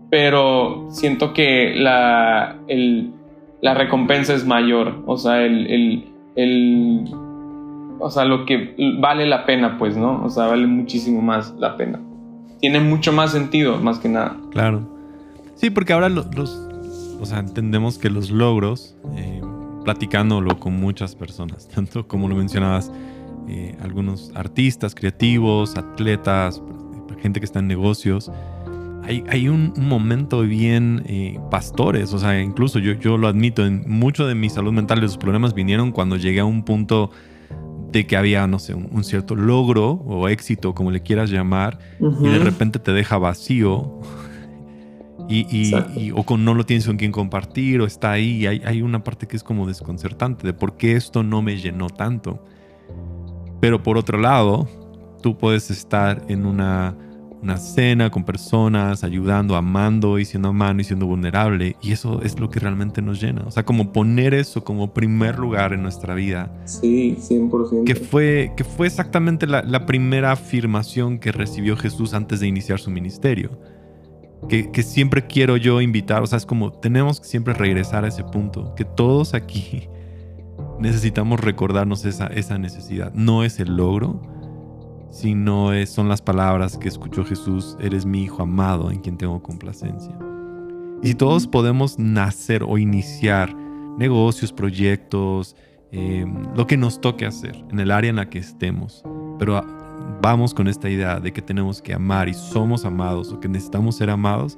pero 0.10 0.88
siento 0.90 1.34
que 1.34 1.74
la, 1.76 2.58
el, 2.68 3.12
la 3.62 3.74
recompensa 3.74 4.34
es 4.34 4.46
mayor. 4.46 5.04
O 5.06 5.18
sea, 5.18 5.44
el, 5.44 6.06
el, 6.36 7.12
o 8.00 8.10
sea, 8.10 8.26
lo 8.26 8.46
que 8.46 8.76
vale 9.00 9.26
la 9.26 9.46
pena, 9.46 9.78
pues, 9.78 9.98
¿no? 9.98 10.24
O 10.24 10.30
sea, 10.30 10.48
vale 10.48 10.68
muchísimo 10.68 11.22
más 11.22 11.54
la 11.58 11.76
pena. 11.76 12.00
Tiene 12.60 12.80
mucho 12.80 13.12
más 13.12 13.32
sentido, 13.32 13.78
más 13.78 14.00
que 14.00 14.10
nada. 14.10 14.36
Claro. 14.52 14.82
Sí, 15.56 15.70
porque 15.70 15.94
ahora 15.94 16.10
los, 16.10 16.28
o 17.20 17.26
sea, 17.26 17.40
entendemos 17.40 17.98
que 17.98 18.10
los 18.10 18.30
logros, 18.30 18.96
eh, 19.16 19.42
platicándolo 19.84 20.60
con 20.60 20.80
muchas 20.80 21.16
personas, 21.16 21.68
tanto 21.76 22.08
como 22.08 22.28
lo 22.28 22.36
mencionabas, 22.36 22.92
eh, 23.48 23.78
algunos 23.82 24.32
artistas, 24.36 24.94
creativos, 24.94 25.78
atletas, 25.78 26.62
gente 27.22 27.40
que 27.40 27.46
está 27.46 27.60
en 27.60 27.68
negocios, 27.68 28.32
hay, 29.08 29.48
un, 29.48 29.74
momento 29.78 30.42
bien 30.42 31.04
eh, 31.08 31.40
pastores, 31.50 32.14
o 32.14 32.20
sea, 32.20 32.42
incluso 32.42 32.80
yo, 32.80 32.94
yo 32.94 33.18
lo 33.18 33.28
admito, 33.28 33.66
en 33.66 33.84
mucho 33.88 34.28
de 34.28 34.36
mi 34.36 34.50
salud 34.50 34.74
mental, 34.74 35.00
los 35.00 35.18
problemas 35.18 35.54
vinieron 35.54 35.92
cuando 35.92 36.18
llegué 36.18 36.42
a 36.42 36.46
un 36.46 36.64
punto 36.64 37.12
de 37.92 38.06
que 38.06 38.18
había, 38.18 38.46
no 38.48 38.60
sé, 38.60 38.74
un, 38.74 39.04
cierto 39.06 39.36
logro 39.36 39.92
o 39.92 40.28
éxito, 40.28 40.76
como 40.76 40.92
le 40.92 41.02
quieras 41.02 41.30
llamar, 41.30 41.80
y 42.00 42.28
de 42.28 42.40
repente 42.40 42.80
te 42.80 42.92
deja 42.92 43.18
vacío. 43.18 44.02
Y, 45.30 45.74
o 46.12 46.24
con 46.24 46.46
no 46.46 46.54
lo 46.54 46.66
tienes 46.66 46.86
con 46.86 46.96
quien 46.96 47.12
compartir, 47.12 47.82
o 47.82 47.86
está 47.86 48.12
ahí. 48.12 48.48
Hay, 48.48 48.62
hay 48.66 48.82
una 48.82 49.04
parte 49.04 49.28
que 49.28 49.36
es 49.36 49.44
como 49.44 49.68
desconcertante 49.68 50.48
de 50.48 50.54
por 50.54 50.78
qué 50.78 50.96
esto 50.96 51.22
no 51.22 51.42
me 51.42 51.58
llenó 51.58 51.90
tanto. 51.90 52.44
Pero 53.60 53.84
por 53.84 53.98
otro 53.98 54.18
lado, 54.20 54.68
tú 55.22 55.38
puedes 55.38 55.70
estar 55.70 56.24
en 56.30 56.46
una 56.46 56.96
una 57.48 57.56
cena 57.56 58.10
con 58.10 58.26
personas, 58.26 59.06
ayudando, 59.06 59.56
amando 59.56 60.20
y 60.20 60.26
siendo 60.26 60.50
amado 60.50 60.82
y 60.82 60.84
siendo 60.84 61.06
vulnerable. 61.06 61.78
Y 61.82 61.94
eso 61.94 62.22
es 62.22 62.38
lo 62.42 62.50
que 62.50 62.60
realmente 62.60 63.02
nos 63.02 63.22
llena. 63.22 63.44
O 63.46 63.52
sea, 63.52 63.64
como 63.64 63.94
poner 63.94 64.34
eso 64.34 64.66
como 64.66 64.94
primer 64.94 65.40
lugar 65.40 65.72
en 65.72 65.82
nuestra 65.82 66.14
vida. 66.14 66.52
Sí, 66.66 67.18
100%. 67.18 67.86
Que 67.86 67.96
fue, 67.96 68.52
que 68.58 68.66
fue 68.66 68.88
exactamente 68.88 69.48
la, 69.48 69.62
la 69.62 69.86
primera 69.86 70.34
afirmación 70.34 71.20
que 71.20 71.32
recibió 71.32 71.78
Jesús 71.78 72.14
antes 72.14 72.42
de 72.42 72.48
iniciar 72.48 72.80
su 72.80 72.92
ministerio. 72.92 73.62
Que, 74.50 74.70
que, 74.70 74.84
siempre 74.84 75.26
quiero 75.26 75.56
yo 75.56 75.80
invitar, 75.80 76.22
o 76.22 76.28
sea, 76.28 76.38
es 76.38 76.46
como 76.46 76.74
tenemos 76.74 77.22
que 77.22 77.28
siempre 77.28 77.54
regresar 77.54 78.04
a 78.04 78.10
ese 78.10 78.24
punto, 78.24 78.76
que 78.76 78.86
todos 78.86 79.34
aquí 79.34 79.88
necesitamos 80.80 81.40
recordarnos 81.40 82.04
esa, 82.04 82.28
esa 82.28 82.58
necesidad. 82.58 83.14
No 83.14 83.44
es 83.44 83.60
el 83.60 83.78
logro, 83.78 84.22
sino 85.10 85.74
es, 85.74 85.90
son 85.90 86.10
las 86.10 86.22
palabras 86.22 86.78
que 86.78 86.88
escuchó 86.88 87.24
Jesús, 87.24 87.78
eres 87.80 88.06
mi 88.06 88.24
hijo 88.24 88.44
amado 88.44 88.92
en 88.92 89.00
quien 89.00 89.18
tengo 89.18 89.42
complacencia. 89.42 90.18
Y 91.02 91.14
todos 91.14 91.48
podemos 91.48 92.00
nacer 92.00 92.64
o 92.64 92.78
iniciar 92.78 93.56
negocios, 93.98 94.52
proyectos, 94.52 95.56
em, 95.92 96.44
lo 96.56 96.68
que 96.68 96.78
nos 96.78 97.00
toque 97.00 97.26
hacer 97.26 97.56
en 97.70 97.80
el 97.80 97.92
área 97.92 98.10
en 98.10 98.16
la 98.18 98.30
que 98.30 98.40
estemos. 98.40 99.04
Pero 99.40 99.64
vamos 100.22 100.54
con 100.54 100.68
esta 100.68 100.90
idea 100.90 101.20
de 101.20 101.32
que 101.32 101.42
tenemos 101.42 101.82
que 101.82 101.94
amar 101.94 102.28
y 102.28 102.34
somos 102.34 102.86
amados 102.86 103.32
o 103.32 103.40
que 103.40 103.48
necesitamos 103.48 103.96
ser 103.96 104.10
amados, 104.10 104.58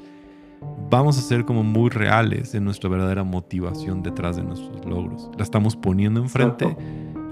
vamos 0.89 1.17
a 1.17 1.21
ser 1.21 1.45
como 1.45 1.63
muy 1.63 1.89
reales 1.89 2.55
en 2.55 2.63
nuestra 2.63 2.89
verdadera 2.89 3.23
motivación 3.23 4.01
detrás 4.01 4.37
de 4.37 4.43
nuestros 4.43 4.85
logros. 4.85 5.29
La 5.37 5.43
estamos 5.43 5.75
poniendo 5.75 6.21
enfrente 6.21 6.75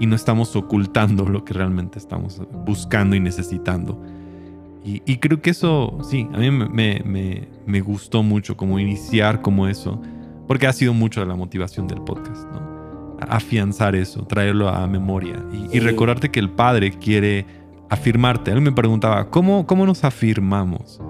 y 0.00 0.06
no 0.06 0.16
estamos 0.16 0.54
ocultando 0.56 1.28
lo 1.28 1.44
que 1.44 1.54
realmente 1.54 1.98
estamos 1.98 2.40
buscando 2.64 3.16
y 3.16 3.20
necesitando. 3.20 4.00
Y, 4.84 5.18
creo 5.18 5.42
que 5.42 5.50
eso, 5.50 5.98
sí, 6.02 6.26
a 6.32 6.38
mí 6.38 6.50
me, 6.50 7.80
gustó 7.82 8.22
mucho 8.22 8.56
como 8.56 8.78
iniciar 8.78 9.42
como 9.42 9.68
eso, 9.68 10.00
porque 10.46 10.66
ha 10.66 10.72
sido 10.72 10.94
mucho 10.94 11.20
de 11.20 11.26
la 11.26 11.34
motivación 11.34 11.86
del 11.86 12.00
podcast, 12.00 12.50
¿no? 12.50 13.18
Afianzar 13.28 13.94
eso, 13.94 14.24
traerlo 14.24 14.70
a 14.70 14.86
memoria 14.86 15.44
y, 15.72 15.78
recordarte 15.80 16.30
que 16.30 16.40
el 16.40 16.48
Padre 16.48 16.92
quiere 16.92 17.44
afirmarte. 17.90 18.50
Él 18.50 18.62
me 18.62 18.72
preguntaba, 18.72 19.28
¿cómo, 19.28 19.66
¿cómo 19.66 19.84
nos 19.84 20.04
afirmamos? 20.04 21.02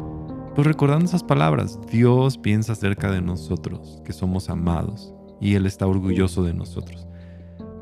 Pues 0.57 0.67
recordando 0.67 1.05
esas 1.05 1.23
palabras, 1.23 1.79
Dios 1.89 2.37
piensa 2.37 2.73
acerca 2.73 3.13
de 3.13 3.23
nosotros, 3.23 4.03
que 4.05 4.13
somos 4.13 4.51
amados, 4.51 5.15
y 5.41 5.55
Él 5.55 5.67
está 5.67 5.87
orgulloso 5.87 6.43
de 6.43 6.55
nosotros. 6.55 7.08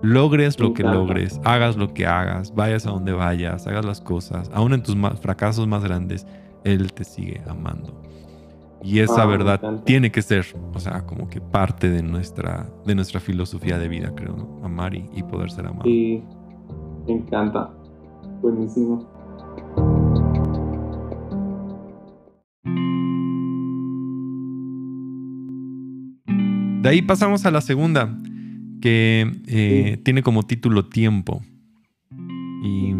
Logres 0.02 0.60
lo 0.60 0.74
que 0.74 0.82
logres, 0.82 1.40
hagas 1.44 1.76
lo 1.76 1.92
que 1.92 2.06
hagas, 2.06 2.54
vayas 2.54 2.86
a 2.86 2.90
donde 2.90 3.12
vayas, 3.12 3.66
hagas 3.66 3.84
las 3.84 4.00
cosas, 4.00 4.50
aún 4.52 4.74
en 4.74 4.82
tus 4.82 4.96
fracasos 5.20 5.66
más 5.66 5.82
grandes, 5.82 6.26
Él 6.64 6.92
te 6.92 7.04
sigue 7.04 7.42
amando. 7.48 8.02
Y 8.82 9.00
esa 9.00 9.22
ah, 9.22 9.26
verdad 9.26 9.82
tiene 9.84 10.12
que 10.12 10.22
ser, 10.22 10.44
o 10.72 10.78
sea, 10.78 11.04
como 11.06 11.28
que 11.28 11.40
parte 11.40 11.88
de 11.88 12.02
nuestra, 12.02 12.70
de 12.84 12.94
nuestra 12.94 13.20
filosofía 13.20 13.78
de 13.78 13.88
vida, 13.88 14.12
creo, 14.14 14.36
¿no? 14.36 14.64
Amar 14.64 14.94
y, 14.94 15.08
y 15.14 15.22
poder 15.22 15.50
ser 15.50 15.66
amado. 15.66 15.84
Sí, 15.84 16.22
me 17.06 17.14
encanta. 17.14 17.70
Buenísimo. 18.42 19.08
De 26.82 26.90
ahí 26.90 27.02
pasamos 27.02 27.44
a 27.44 27.50
la 27.50 27.60
segunda, 27.60 28.16
que 28.80 29.26
eh, 29.46 29.98
tiene 30.04 30.22
como 30.22 30.42
título 30.44 30.86
Tiempo. 30.86 31.42
Y 32.62 32.94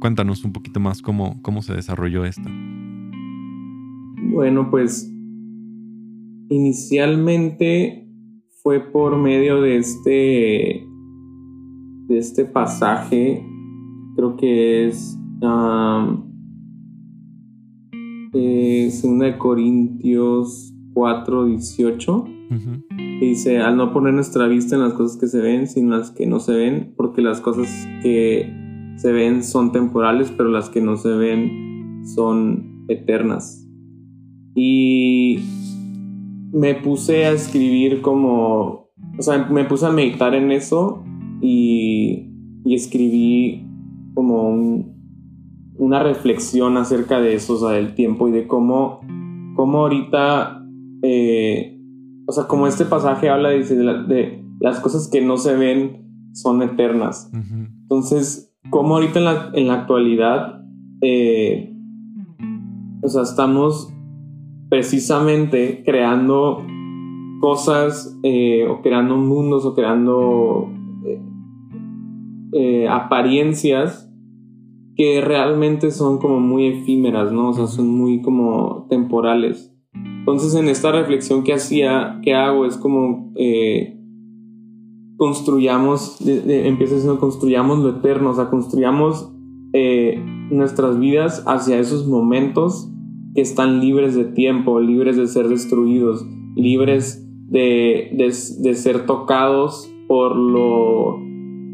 cuéntanos 0.00 0.44
un 0.44 0.52
poquito 0.52 0.80
más 0.80 1.00
cómo, 1.02 1.40
cómo 1.42 1.62
se 1.62 1.74
desarrolló 1.74 2.24
esta. 2.24 2.50
Bueno, 4.32 4.70
pues 4.70 5.10
inicialmente 6.50 8.06
fue 8.62 8.80
por 8.80 9.16
medio 9.16 9.60
de 9.62 9.76
este 9.76 10.86
de 12.08 12.18
este 12.18 12.44
pasaje 12.44 13.46
creo 14.16 14.36
que 14.36 14.88
es 14.88 15.16
eh, 18.34 18.90
segunda 18.90 19.26
de 19.26 19.38
Corintios 19.38 20.74
4 20.92 21.46
18 21.46 22.39
dice, 23.20 23.58
al 23.58 23.76
no 23.76 23.92
poner 23.92 24.14
nuestra 24.14 24.46
vista 24.48 24.76
en 24.76 24.82
las 24.82 24.94
cosas 24.94 25.18
que 25.18 25.26
se 25.26 25.40
ven, 25.40 25.68
sino 25.68 25.96
las 25.96 26.10
que 26.10 26.26
no 26.26 26.40
se 26.40 26.54
ven, 26.56 26.94
porque 26.96 27.22
las 27.22 27.40
cosas 27.40 27.68
que 28.02 28.52
se 28.96 29.12
ven 29.12 29.44
son 29.44 29.72
temporales, 29.72 30.32
pero 30.36 30.48
las 30.48 30.68
que 30.68 30.80
no 30.80 30.96
se 30.96 31.10
ven 31.10 32.02
son 32.14 32.84
eternas. 32.88 33.66
Y 34.54 35.38
me 36.52 36.74
puse 36.74 37.26
a 37.26 37.32
escribir 37.32 38.02
como, 38.02 38.90
o 39.18 39.22
sea, 39.22 39.46
me 39.46 39.64
puse 39.64 39.86
a 39.86 39.90
meditar 39.90 40.34
en 40.34 40.50
eso 40.50 41.04
y, 41.40 42.26
escribí 42.66 43.66
como 44.14 44.84
una 45.76 46.02
reflexión 46.02 46.76
acerca 46.76 47.20
de 47.20 47.34
eso, 47.34 47.54
o 47.54 47.58
sea, 47.58 47.70
del 47.70 47.94
tiempo 47.94 48.28
y 48.28 48.32
de 48.32 48.46
cómo, 48.46 49.00
cómo 49.56 49.78
ahorita 49.78 50.64
eh, 51.02 51.79
o 52.30 52.32
sea, 52.32 52.44
como 52.44 52.68
este 52.68 52.84
pasaje 52.84 53.28
habla 53.28 53.50
dice, 53.50 53.74
de, 53.74 54.44
las 54.60 54.78
cosas 54.78 55.08
que 55.10 55.20
no 55.20 55.36
se 55.36 55.56
ven 55.56 56.30
son 56.32 56.62
eternas. 56.62 57.28
Entonces, 57.34 58.54
como 58.70 58.94
ahorita 58.94 59.18
en 59.18 59.24
la, 59.24 59.50
en 59.52 59.66
la 59.66 59.74
actualidad, 59.74 60.62
eh, 61.00 61.74
o 63.02 63.08
sea, 63.08 63.22
estamos 63.22 63.92
precisamente 64.68 65.82
creando 65.84 66.64
cosas 67.40 68.16
eh, 68.22 68.64
o 68.68 68.80
creando 68.80 69.16
mundos 69.16 69.64
o 69.64 69.74
creando 69.74 70.70
eh, 72.52 72.86
apariencias 72.88 74.08
que 74.94 75.20
realmente 75.20 75.90
son 75.90 76.18
como 76.18 76.38
muy 76.38 76.66
efímeras, 76.66 77.32
¿no? 77.32 77.48
O 77.48 77.52
sea, 77.54 77.66
son 77.66 77.88
muy 77.88 78.22
como 78.22 78.86
temporales. 78.88 79.69
Entonces 80.20 80.54
en 80.54 80.68
esta 80.68 80.92
reflexión 80.92 81.42
que 81.42 81.54
hacía, 81.54 82.20
que 82.22 82.34
hago, 82.34 82.66
es 82.66 82.76
como 82.76 83.32
eh, 83.36 83.98
construyamos, 85.16 86.20
empieza 86.20 86.94
diciendo 86.94 87.18
construyamos 87.18 87.80
lo 87.80 87.90
eterno, 87.90 88.30
o 88.30 88.34
sea, 88.34 88.48
construyamos 88.48 89.32
eh, 89.72 90.22
nuestras 90.50 90.98
vidas 90.98 91.42
hacia 91.46 91.78
esos 91.78 92.06
momentos 92.06 92.90
que 93.34 93.40
están 93.40 93.80
libres 93.80 94.14
de 94.14 94.24
tiempo, 94.24 94.80
libres 94.80 95.16
de 95.16 95.26
ser 95.26 95.48
destruidos, 95.48 96.24
libres 96.56 97.26
de, 97.48 98.10
de 98.16 98.74
ser 98.74 99.06
tocados 99.06 99.90
por 100.06 100.36
lo, 100.36 101.18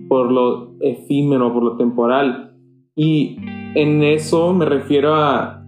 por 0.09 0.31
lo 0.31 0.77
efímero, 0.81 1.53
por 1.53 1.63
lo 1.63 1.77
temporal. 1.77 2.55
Y 2.95 3.37
en 3.75 4.03
eso 4.03 4.53
me 4.55 4.65
refiero 4.65 5.15
a 5.15 5.66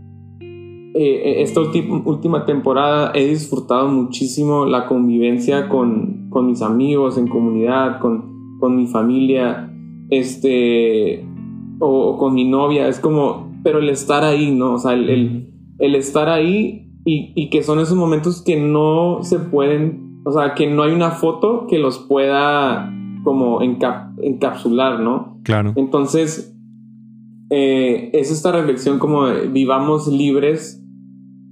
eh, 1.00 1.42
esta 1.42 1.60
última 1.60 2.44
temporada 2.44 3.12
he 3.14 3.28
disfrutado 3.28 3.86
muchísimo 3.86 4.66
la 4.66 4.86
convivencia 4.88 5.68
con, 5.68 6.28
con 6.28 6.48
mis 6.48 6.60
amigos 6.60 7.16
en 7.16 7.28
comunidad, 7.28 8.00
con, 8.00 8.58
con, 8.58 8.76
mi 8.76 8.88
familia, 8.88 9.72
este, 10.10 11.24
o, 11.78 12.18
con 12.18 12.34
mi 12.34 12.48
novia. 12.48 12.88
Es 12.88 12.98
como, 12.98 13.48
pero 13.62 13.78
el 13.78 13.90
estar 13.90 14.24
ahí, 14.24 14.50
¿no? 14.50 14.72
O 14.74 14.78
sea, 14.78 14.94
el, 14.94 15.52
el, 15.78 15.94
estar 15.94 16.28
ahí 16.28 16.90
y, 17.04 17.32
y, 17.36 17.48
que 17.48 17.62
son 17.62 17.78
esos 17.78 17.96
momentos 17.96 18.42
que 18.42 18.60
no 18.60 19.20
se 19.22 19.38
pueden, 19.38 20.20
o 20.24 20.32
sea, 20.32 20.54
que 20.54 20.66
no 20.66 20.82
hay 20.82 20.92
una 20.92 21.12
foto 21.12 21.68
que 21.68 21.78
los 21.78 22.00
pueda 22.00 22.92
como 23.22 23.60
encapsular, 23.62 24.98
¿no? 24.98 25.38
Claro. 25.44 25.74
Entonces, 25.76 26.58
eh, 27.50 28.10
es 28.14 28.32
esta 28.32 28.50
reflexión 28.50 28.98
como 28.98 29.26
vivamos 29.52 30.08
libres 30.08 30.84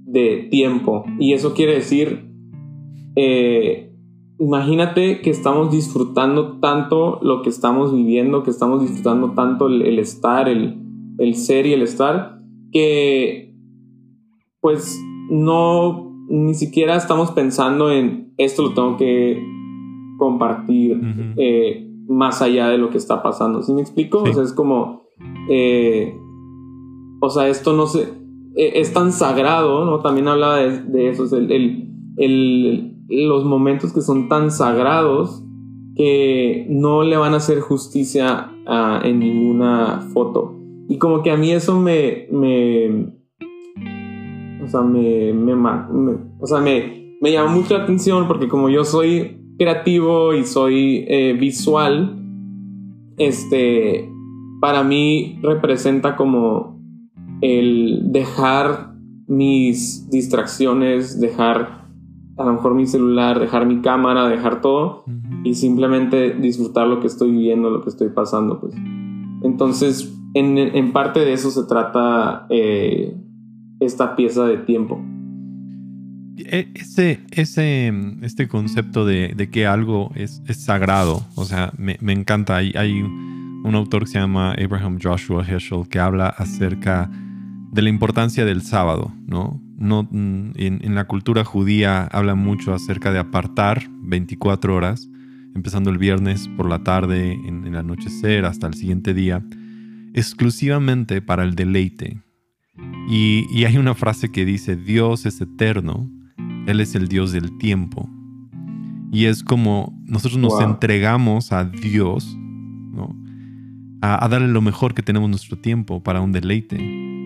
de 0.07 0.47
tiempo. 0.49 1.03
Y 1.19 1.33
eso 1.33 1.53
quiere 1.53 1.75
decir, 1.75 2.31
eh, 3.15 3.93
imagínate 4.39 5.21
que 5.21 5.29
estamos 5.29 5.71
disfrutando 5.71 6.59
tanto 6.59 7.19
lo 7.21 7.41
que 7.41 7.49
estamos 7.49 7.93
viviendo, 7.93 8.41
que 8.41 8.49
estamos 8.49 8.81
disfrutando 8.81 9.33
tanto 9.33 9.67
el, 9.67 9.99
estar, 9.99 10.47
el, 10.47 10.77
el, 11.19 11.35
ser 11.35 11.65
y 11.67 11.73
el 11.73 11.81
estar, 11.81 12.39
que 12.71 13.53
pues 14.61 14.97
no, 15.29 16.11
ni 16.29 16.53
siquiera 16.53 16.95
estamos 16.95 17.31
pensando 17.31 17.91
en 17.91 18.33
esto 18.37 18.63
lo 18.63 18.73
tengo 18.73 18.97
que 18.97 19.43
compartir 20.17 20.99
eh, 21.37 21.89
más 22.07 22.41
allá 22.41 22.69
de 22.69 22.77
lo 22.77 22.89
que 22.89 22.97
está 22.97 23.21
pasando. 23.21 23.61
¿Sí 23.61 23.73
me 23.73 23.81
explico? 23.81 24.23
O 24.23 24.33
sea, 24.33 24.43
es 24.43 24.53
como, 24.53 25.03
eh, 25.49 26.17
o 27.19 27.29
sea, 27.29 27.49
esto 27.49 27.73
no 27.73 27.87
se 27.87 28.26
es 28.57 28.91
tan 28.91 29.11
sagrado, 29.11 29.85
¿no? 29.85 29.99
También 29.99 30.27
hablaba 30.27 30.57
de, 30.57 31.09
eso, 31.09 31.25
los 33.09 33.45
momentos 33.45 33.93
que 33.93 34.01
son 34.01 34.27
tan 34.27 34.51
sagrados 34.51 35.43
que 35.95 36.65
no 36.69 37.03
le 37.03 37.17
van 37.17 37.33
a 37.33 37.37
hacer 37.37 37.59
justicia 37.59 38.51
en 39.03 39.19
ninguna 39.19 40.09
foto. 40.13 40.55
Y 40.89 40.97
como 40.97 41.21
que 41.21 41.31
a 41.31 41.37
mí 41.37 41.51
eso 41.51 41.79
me, 41.79 42.27
me 42.31 43.13
o 44.63 44.67
sea, 44.67 44.81
me, 44.81 45.33
me, 45.33 45.53
o 46.39 46.47
sea, 46.47 46.59
me, 46.59 47.15
me 47.21 47.31
llama 47.31 47.51
mucho 47.51 47.77
la 47.77 47.83
atención 47.83 48.27
porque 48.27 48.47
como 48.47 48.69
yo 48.69 48.83
soy 48.83 49.39
creativo 49.57 50.33
y 50.33 50.43
soy 50.43 51.05
eh, 51.07 51.35
visual, 51.39 52.23
este, 53.17 54.09
para 54.59 54.83
mí 54.83 55.39
representa 55.41 56.15
como 56.15 56.76
el 57.41 58.11
dejar 58.11 58.93
mis 59.27 60.09
distracciones, 60.09 61.19
dejar 61.19 61.87
a 62.37 62.45
lo 62.45 62.53
mejor 62.53 62.75
mi 62.75 62.85
celular, 62.85 63.39
dejar 63.39 63.65
mi 63.65 63.81
cámara, 63.81 64.27
dejar 64.27 64.61
todo 64.61 65.03
y 65.43 65.55
simplemente 65.55 66.33
disfrutar 66.33 66.87
lo 66.87 66.99
que 66.99 67.07
estoy 67.07 67.31
viviendo, 67.31 67.69
lo 67.69 67.83
que 67.83 67.89
estoy 67.89 68.09
pasando. 68.09 68.59
Pues. 68.59 68.75
Entonces, 69.43 70.13
en, 70.33 70.93
parte 70.93 71.21
de 71.21 71.33
eso 71.33 71.49
se 71.49 71.63
trata 71.63 72.45
eh, 72.49 73.15
esta 73.79 74.15
pieza 74.15 74.45
de 74.45 74.57
tiempo. 74.57 75.03
E, 76.37 76.69
ese, 76.75 77.21
ese, 77.31 77.91
este 78.21 78.47
concepto 78.47 79.05
de, 79.05 79.49
que 79.51 79.65
algo 79.65 80.11
es, 80.13 80.41
sagrado, 80.55 81.23
o 81.35 81.45
sea, 81.45 81.73
me, 81.77 81.97
encanta. 82.13 82.57
Hay, 82.57 82.71
hay, 82.75 83.01
un 83.01 83.75
autor 83.75 84.03
que 84.03 84.11
se 84.11 84.19
llama 84.19 84.53
Abraham 84.53 84.99
Joshua 85.01 85.43
Heschel 85.43 85.89
que 85.89 85.99
habla 85.99 86.27
acerca 86.27 87.09
de 87.11 87.26
la 87.73 87.89
importancia 87.89 88.45
del 88.45 88.61
sábado, 88.61 89.13
¿no? 89.25 89.61
no 89.77 90.03
mm, 90.03 90.51
en, 90.55 90.95
la 90.95 91.05
cultura 91.05 91.43
judía 91.43 92.05
habla 92.05 92.35
mucho 92.35 92.73
acerca 92.73 93.11
de 93.11 93.19
apartar 93.19 93.87
24 94.03 94.75
horas, 94.75 95.07
empezando 95.55 95.89
el 95.89 95.97
viernes 95.97 96.47
por 96.57 96.67
la 96.67 96.83
tarde, 96.83 97.33
en 97.33 97.65
el 97.65 97.75
anochecer, 97.75 98.45
hasta 98.45 98.67
el 98.67 98.73
siguiente 98.73 99.13
día, 99.13 99.43
exclusivamente 100.13 101.21
para 101.21 101.43
el 101.43 101.55
deleite. 101.55 102.21
Y, 103.09 103.45
y 103.51 103.65
hay 103.65 103.77
una 103.77 103.95
frase 103.95 104.31
que 104.31 104.45
dice, 104.45 104.75
Dios 104.75 105.25
es 105.25 105.41
eterno 105.41 106.09
él 106.67 106.81
es 106.81 106.95
el 106.95 107.07
Dios 107.07 107.31
del 107.31 107.57
tiempo. 107.57 108.09
Y 109.11 109.25
es 109.25 109.41
como 109.41 109.97
nosotros 110.05 110.39
nos 110.39 110.61
entregamos 110.61 111.53
a 111.53 111.63
Dios, 111.63 112.37
¿no? 112.37 113.15
A, 114.01 114.27
darle 114.27 114.49
lo 114.49 114.61
mejor 114.61 114.93
que 114.93 115.01
tenemos 115.01 115.29
nuestro 115.29 115.57
tiempo 115.57 116.03
para 116.03 116.21
un 116.21 116.33
deleite. 116.33 116.77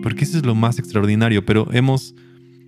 Porque 0.02 0.24
eso 0.24 0.36
es 0.36 0.44
lo 0.44 0.54
más 0.54 0.78
extraordinario. 0.78 1.44
Pero 1.44 1.68
hemos, 1.72 2.14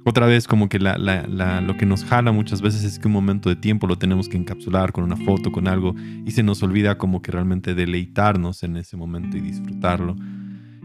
otra 0.04 0.26
vez, 0.26 0.46
como 0.46 0.68
que 0.68 0.78
lo 0.78 1.76
que 1.76 1.86
nos 1.86 2.04
jala 2.04 2.32
muchas 2.32 2.62
veces 2.62 2.84
es 2.84 2.98
que 2.98 3.08
un 3.08 3.14
momento 3.14 3.48
de 3.48 3.56
tiempo 3.56 3.86
lo 3.86 3.98
tenemos 3.98 4.28
que 4.28 4.36
encapsular 4.36 4.92
con 4.92 5.04
una 5.04 5.16
foto, 5.16 5.52
con 5.52 5.68
algo, 5.68 5.94
y 6.24 6.30
se 6.30 6.42
nos 6.42 6.62
olvida 6.62 6.98
como 6.98 7.22
que 7.22 7.32
realmente 7.32 7.74
deleitarnos 7.74 8.62
en 8.62 8.76
ese 8.76 8.96
momento 8.96 9.36
y 9.36 9.40
disfrutarlo. 9.40 10.16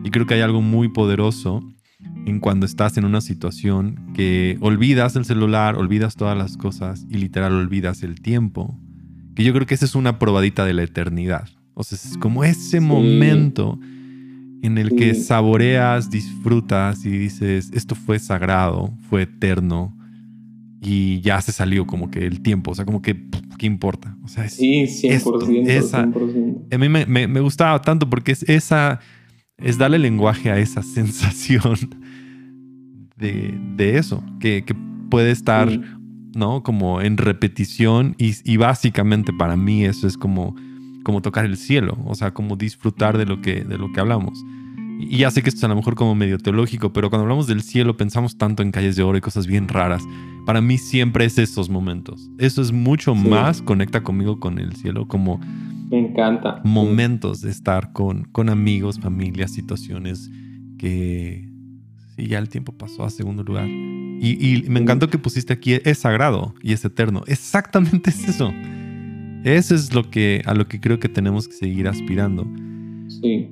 Y 0.03 0.11
creo 0.11 0.25
que 0.25 0.33
hay 0.35 0.41
algo 0.41 0.61
muy 0.61 0.89
poderoso 0.89 1.61
en 2.25 2.39
cuando 2.39 2.65
estás 2.65 2.97
en 2.97 3.03
una 3.03 3.19
situación 3.19 4.13
que 4.13 4.57
olvidas 4.61 5.17
el 5.17 5.25
celular, 5.25 5.75
olvidas 5.75 6.15
todas 6.15 6.37
las 6.37 6.55
cosas 6.55 7.05
y 7.09 7.17
literal 7.17 7.53
olvidas 7.53 8.03
el 8.03 8.21
tiempo. 8.21 8.79
Que 9.35 9.43
yo 9.43 9.53
creo 9.53 9.65
que 9.67 9.73
esa 9.73 9.85
es 9.85 9.95
una 9.95 10.17
probadita 10.19 10.65
de 10.65 10.73
la 10.73 10.83
eternidad. 10.83 11.49
O 11.73 11.83
sea, 11.83 11.97
es 11.97 12.17
como 12.17 12.43
ese 12.43 12.79
momento 12.79 13.79
en 14.61 14.77
el 14.77 14.95
que 14.95 15.15
saboreas, 15.15 16.09
disfrutas 16.09 17.05
y 17.05 17.09
dices, 17.09 17.71
esto 17.73 17.95
fue 17.95 18.19
sagrado, 18.19 18.93
fue 19.09 19.23
eterno 19.23 19.95
y 20.81 21.21
ya 21.21 21.41
se 21.41 21.51
salió 21.51 21.85
como 21.85 22.09
que 22.09 22.25
el 22.25 22.41
tiempo. 22.41 22.71
O 22.71 22.75
sea, 22.75 22.85
como 22.85 23.01
que, 23.01 23.25
¿qué 23.57 23.65
importa? 23.65 24.17
O 24.23 24.27
sea, 24.27 24.47
sí, 24.49 24.83
100%. 24.83 25.67
esa, 25.67 26.01
A 26.01 26.77
mí 26.77 26.89
me, 26.89 27.05
me 27.05 27.39
gustaba 27.39 27.81
tanto 27.81 28.09
porque 28.09 28.31
es 28.31 28.43
esa 28.43 28.99
es 29.61 29.77
darle 29.77 29.99
lenguaje 29.99 30.51
a 30.51 30.57
esa 30.57 30.81
sensación 30.95 31.75
de, 33.17 33.97
eso, 33.97 34.23
que, 34.39 34.63
puede 35.09 35.31
estar, 35.31 35.67
¿no? 36.35 36.61
Como 36.61 37.01
en 37.01 37.17
repetición 37.17 38.15
y, 38.17 38.57
básicamente 38.57 39.33
para 39.33 39.57
mí 39.57 39.85
eso 39.85 40.07
es 40.07 40.17
como, 40.17 40.55
como 41.09 41.23
tocar 41.23 41.43
el 41.43 41.57
cielo, 41.57 41.97
o 42.05 42.13
sea, 42.13 42.35
como 42.35 42.55
disfrutar 42.55 43.17
de 43.17 43.25
lo 43.25 43.41
que, 43.41 43.63
de 43.63 43.79
lo 43.79 43.91
que 43.91 43.99
hablamos. 43.99 44.45
Y 44.99 45.17
ya 45.17 45.31
sé 45.31 45.41
que 45.41 45.49
esto 45.49 45.57
es 45.57 45.63
a 45.63 45.67
lo 45.67 45.75
mejor 45.75 45.95
como 45.95 46.13
medio 46.13 46.37
teológico, 46.37 46.93
pero 46.93 47.09
cuando 47.09 47.23
hablamos 47.23 47.47
del 47.47 47.63
cielo 47.63 47.97
pensamos 47.97 48.37
tanto 48.37 48.61
en 48.61 48.69
calles 48.69 48.95
de 48.95 49.01
oro 49.01 49.17
y 49.17 49.21
cosas 49.21 49.47
bien 49.47 49.67
raras. 49.67 50.03
Para 50.45 50.61
mí 50.61 50.77
siempre 50.77 51.25
es 51.25 51.39
esos 51.39 51.67
momentos. 51.67 52.29
Eso 52.37 52.61
es 52.61 52.71
mucho 52.71 53.15
más, 53.15 53.63
conecta 53.63 54.03
conmigo 54.03 54.39
con 54.39 54.59
el 54.59 54.75
cielo, 54.75 55.07
como 55.07 55.39
me 55.89 55.97
encanta. 55.97 56.61
Momentos 56.63 57.41
de 57.41 57.49
estar 57.49 57.91
con, 57.91 58.25
con 58.25 58.49
amigos, 58.49 58.99
familias, 58.99 59.51
situaciones 59.51 60.29
que 60.77 61.49
sí, 62.15 62.27
ya 62.27 62.37
el 62.37 62.49
tiempo 62.49 62.71
pasó 62.73 63.03
a 63.03 63.09
segundo 63.09 63.41
lugar. 63.41 63.67
Y, 63.67 64.63
me 64.69 64.79
encantó 64.79 65.09
que 65.09 65.17
pusiste 65.17 65.53
aquí, 65.53 65.79
es 65.83 65.97
sagrado 65.97 66.53
y 66.61 66.73
es 66.73 66.85
eterno. 66.85 67.23
Exactamente 67.25 68.11
es 68.11 68.29
eso. 68.29 68.53
Eso 69.43 69.73
es 69.75 69.93
lo 69.93 70.09
que, 70.09 70.41
a 70.45 70.53
lo 70.53 70.67
que 70.67 70.79
creo 70.79 70.99
que 70.99 71.09
tenemos 71.09 71.47
que 71.47 71.53
seguir 71.53 71.87
aspirando. 71.87 72.45
Sí. 73.21 73.49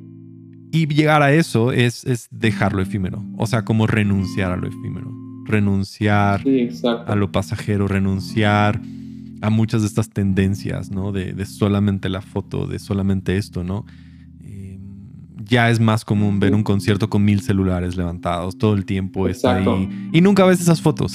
Y 0.71 0.87
llegar 0.87 1.21
a 1.21 1.33
eso 1.33 1.71
es, 1.71 2.03
es 2.05 2.27
dejar 2.29 2.73
lo 2.73 2.81
efímero. 2.81 3.23
O 3.37 3.47
sea, 3.47 3.63
como 3.63 3.87
renunciar 3.87 4.51
a 4.51 4.57
lo 4.57 4.67
efímero. 4.67 5.11
Renunciar 5.45 6.43
a 7.05 7.15
lo 7.15 7.31
pasajero, 7.31 7.87
renunciar 7.87 8.81
a 9.41 9.49
muchas 9.49 9.81
de 9.81 9.87
estas 9.87 10.09
tendencias, 10.09 10.91
¿no? 10.91 11.11
De, 11.13 11.45
solamente 11.45 12.09
la 12.09 12.21
foto, 12.21 12.67
de 12.67 12.79
solamente 12.79 13.37
esto, 13.37 13.63
¿no? 13.63 13.85
Eh, 14.43 14.77
ya 15.45 15.69
es 15.69 15.79
más 15.79 16.03
común 16.03 16.39
ver 16.39 16.53
un 16.53 16.63
concierto 16.63 17.09
con 17.09 17.23
mil 17.23 17.39
celulares 17.41 17.95
levantados, 17.95 18.57
todo 18.57 18.73
el 18.73 18.85
tiempo 18.85 19.27
está 19.29 19.55
ahí. 19.55 20.09
Y 20.11 20.19
nunca 20.19 20.45
ves 20.45 20.59
esas 20.59 20.81
fotos. 20.81 21.13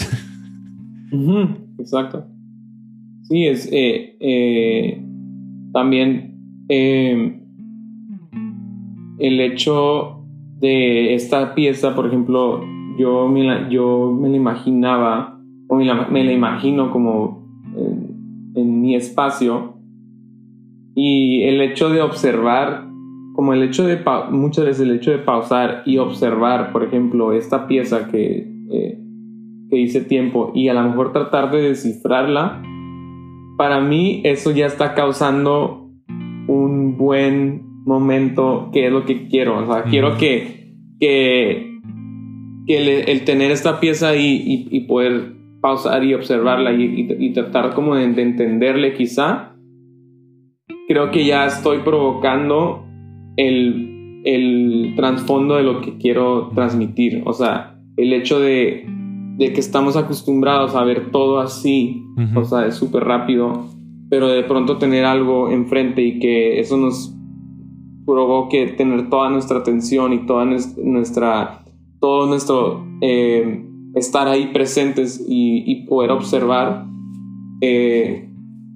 Exacto. 1.79 2.32
Sí, 3.33 3.47
es 3.47 3.67
eh, 3.73 4.15
eh, 4.21 5.03
también 5.73 6.37
el 6.69 7.41
hecho 9.41 10.23
de 10.61 11.15
esta 11.15 11.55
pieza, 11.55 11.95
por 11.95 12.09
ejemplo, 12.09 12.63
yo 12.99 13.29
me 13.29 13.45
la, 13.45 13.71
yo 13.71 14.13
me 14.13 14.29
la 14.29 14.37
imaginaba, 14.37 15.41
o 15.69 15.77
me 15.77 15.87
la, 15.87 16.09
me 16.09 16.25
la 16.25 16.33
imagino 16.33 16.91
como 16.91 17.49
en 18.55 18.83
mi 18.83 18.97
espacio 18.97 19.79
y 20.95 21.45
el 21.45 21.63
hecho 21.63 21.89
de 21.89 22.03
observar, 22.03 22.87
como 23.35 23.55
el 23.55 23.63
hecho 23.63 23.87
de, 23.87 23.99
muchas 24.31 24.67
veces 24.67 24.87
el 24.87 24.97
hecho 24.97 25.11
de 25.11 25.21
pausar 25.21 25.85
y 25.87 25.97
observar, 25.97 26.71
por 26.71 26.85
ejemplo, 26.85 27.33
esta 27.33 27.67
pieza 27.67 28.09
que, 28.11 28.47
eh, 28.71 28.99
que 29.71 29.79
hice 29.79 30.03
tiempo 30.03 30.53
y 30.55 30.69
a 30.69 30.75
lo 30.75 30.83
mejor 30.83 31.15
tratar 31.15 31.51
de 31.51 31.63
descifrarla, 31.63 32.63
para 33.63 33.81
mí 33.81 34.23
eso 34.25 34.51
ya 34.51 34.67
está 34.67 34.93
causando 34.93 35.89
un 36.49 36.97
buen 36.97 37.63
momento 37.85 38.71
que 38.73 38.87
es 38.87 38.93
lo 38.93 39.05
que 39.05 39.29
quiero. 39.29 39.59
O 39.59 39.73
sea, 39.73 39.85
quiero 39.85 40.17
que, 40.17 40.75
que, 40.99 41.79
que 42.67 43.03
el, 43.13 43.25
tener 43.25 43.53
esta 43.53 43.79
pieza 43.79 44.17
y 44.17 44.81
poder 44.89 45.35
pausar 45.61 46.03
y 46.03 46.13
observarla 46.13 46.73
y, 46.73 47.33
tratar 47.33 47.73
como 47.73 47.95
de, 47.95 48.05
entenderle 48.05 48.95
quizá, 48.95 49.55
creo 50.89 51.13
que 51.13 51.25
ya 51.25 51.47
estoy 51.47 51.79
provocando 51.79 52.85
el, 53.37 54.23
el 54.25 54.95
trasfondo 54.97 55.55
de 55.55 55.63
lo 55.63 55.81
que 55.81 55.97
quiero 55.99 56.51
transmitir. 56.55 57.23
O 57.25 57.33
sea, 57.33 57.79
el 57.97 58.13
hecho 58.13 58.41
de, 58.41 58.87
de 59.39 59.53
que 59.53 59.61
estamos 59.61 59.97
acostumbrados 59.97 60.75
a 60.75 60.83
ver 60.83 61.13
todo 61.13 61.39
así, 61.39 62.02
o 62.35 62.45
sea, 62.45 62.67
es 62.67 62.75
súper 62.75 63.05
rápido, 63.05 63.67
pero 64.11 64.29
de 64.29 64.43
pronto 64.45 64.79
tener 64.79 65.05
algo 65.05 65.51
enfrente 65.51 66.03
y 66.03 66.19
que 66.19 66.61
eso 66.61 66.77
nos 66.77 67.15
provoque 68.07 68.67
tener 68.69 69.09
toda 69.09 69.31
nuestra 69.31 69.59
atención 69.59 70.13
y 70.13 70.27
toda 70.27 70.45
nuestra, 70.45 71.65
todo 72.01 72.27
nuestro... 72.27 72.87
Eh, 73.01 73.69
estar 73.95 74.29
ahí 74.29 74.51
presentes 74.53 75.25
y, 75.27 75.87
poder 75.87 76.11
observar 76.11 76.87
eh, 77.61 78.29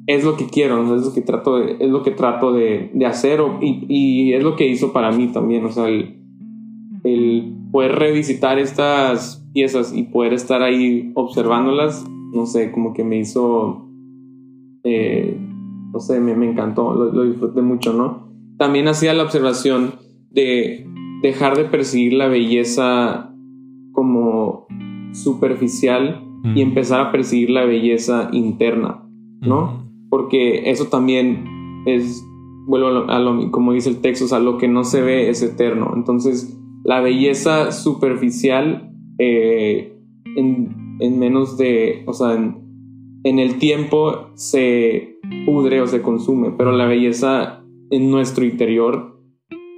es 0.06 0.24
lo 0.24 0.36
que 0.36 0.46
quiero, 0.46 0.94
es 0.96 1.04
lo 1.04 1.12
que 1.12 1.22
trato 1.22 1.58
de, 1.58 1.76
es 1.80 1.90
lo 1.90 2.02
que 2.02 2.10
trato 2.10 2.52
de, 2.52 2.90
hacer 3.06 3.40
y, 3.60 4.32
es 4.32 4.42
lo 4.42 4.56
que 4.56 4.68
hizo 4.68 4.92
para 4.92 5.10
mí 5.10 5.28
también, 5.28 5.64
o 5.64 5.70
sea, 5.70 5.88
el, 5.88 6.14
poder 7.72 7.92
revisitar 7.92 8.58
estas 8.58 9.44
piezas 9.52 9.92
y 9.94 10.04
poder 10.04 10.32
estar 10.32 10.62
ahí 10.62 11.12
observándolas, 11.14 12.06
no 12.36 12.46
sé, 12.46 12.70
como 12.70 12.92
que 12.94 13.02
me 13.02 13.18
hizo, 13.18 13.88
eh, 14.84 15.36
no 15.92 15.98
sé, 15.98 16.20
me, 16.20 16.32
encantó, 16.48 16.94
lo, 16.94 17.12
lo 17.12 17.24
disfruté 17.24 17.62
mucho, 17.62 17.92
¿no? 17.92 18.28
También 18.58 18.86
hacía 18.86 19.14
la 19.14 19.24
observación 19.24 19.94
de 20.30 20.86
dejar 21.22 21.56
de 21.56 21.64
percibir 21.64 22.12
la 22.12 22.28
belleza 22.28 23.34
como 23.92 24.66
superficial 25.12 26.22
y 26.54 26.60
empezar 26.60 27.00
a 27.00 27.10
percibir 27.10 27.50
la 27.50 27.64
belleza 27.64 28.28
interna, 28.32 29.02
¿no? 29.40 29.90
Porque 30.10 30.70
eso 30.70 30.84
también 30.84 31.82
es, 31.86 32.24
vuelvo 32.66 33.10
a 33.10 33.18
lo, 33.18 33.50
como 33.50 33.72
dice 33.72 33.88
el 33.88 34.00
texto, 34.00 34.26
o 34.26 34.28
sea, 34.28 34.38
lo 34.38 34.56
que 34.58 34.68
no 34.68 34.84
se 34.84 35.00
ve 35.00 35.28
es 35.28 35.42
eterno. 35.42 35.92
Entonces, 35.96 36.56
la 36.84 37.00
belleza 37.00 37.72
superficial 37.72 38.92
eh, 39.18 39.98
en, 40.36 40.85
menos 40.98 41.56
de, 41.56 42.02
o 42.06 42.12
sea, 42.12 42.34
en, 42.34 42.66
en 43.24 43.38
el 43.38 43.58
tiempo 43.58 44.28
se 44.34 45.18
pudre 45.44 45.80
o 45.80 45.86
se 45.86 46.02
consume, 46.02 46.52
pero 46.52 46.72
la 46.72 46.86
belleza 46.86 47.64
en 47.90 48.10
nuestro 48.10 48.44
interior 48.44 49.20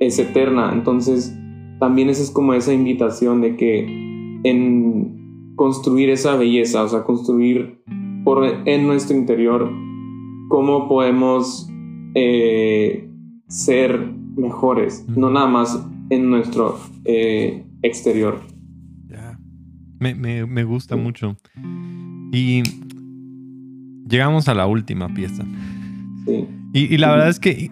es 0.00 0.18
eterna. 0.18 0.70
Entonces, 0.72 1.35
también 1.81 2.11
esa 2.11 2.22
es 2.22 2.31
como 2.31 2.54
esa 2.54 2.72
invitación 2.72 3.40
de 3.40 3.57
que 3.57 4.40
en, 4.44 5.54
construir 5.57 6.11
esa 6.11 6.37
belleza, 6.37 6.83
o 6.83 6.88
sea, 6.88 7.04
construir 7.04 7.83
por, 8.24 8.44
en 8.44 8.87
nuestro 8.87 9.16
interior 9.16 9.70
cómo 10.48 10.88
podemos 10.88 11.68
eh, 12.14 13.09
ser 13.48 14.14
mejores, 14.37 15.07
no 15.09 15.31
nada 15.31 15.46
más 15.46 15.87
en 16.11 16.31
nuestro 16.31 16.76
eh, 17.04 17.64
exterior. 17.83 18.40
Me, 19.99 20.15
me, 20.15 20.65
gusta 20.65 20.97
mucho. 20.97 21.37
Y 22.33 22.63
llegamos 24.09 24.49
a 24.49 24.55
la 24.55 24.67
última 24.67 25.13
pieza. 25.13 25.45
Sí. 26.25 26.47
Y, 26.73 26.95
y 26.95 26.99
la 26.99 27.11
verdad 27.11 27.29
es 27.29 27.41
que 27.41 27.71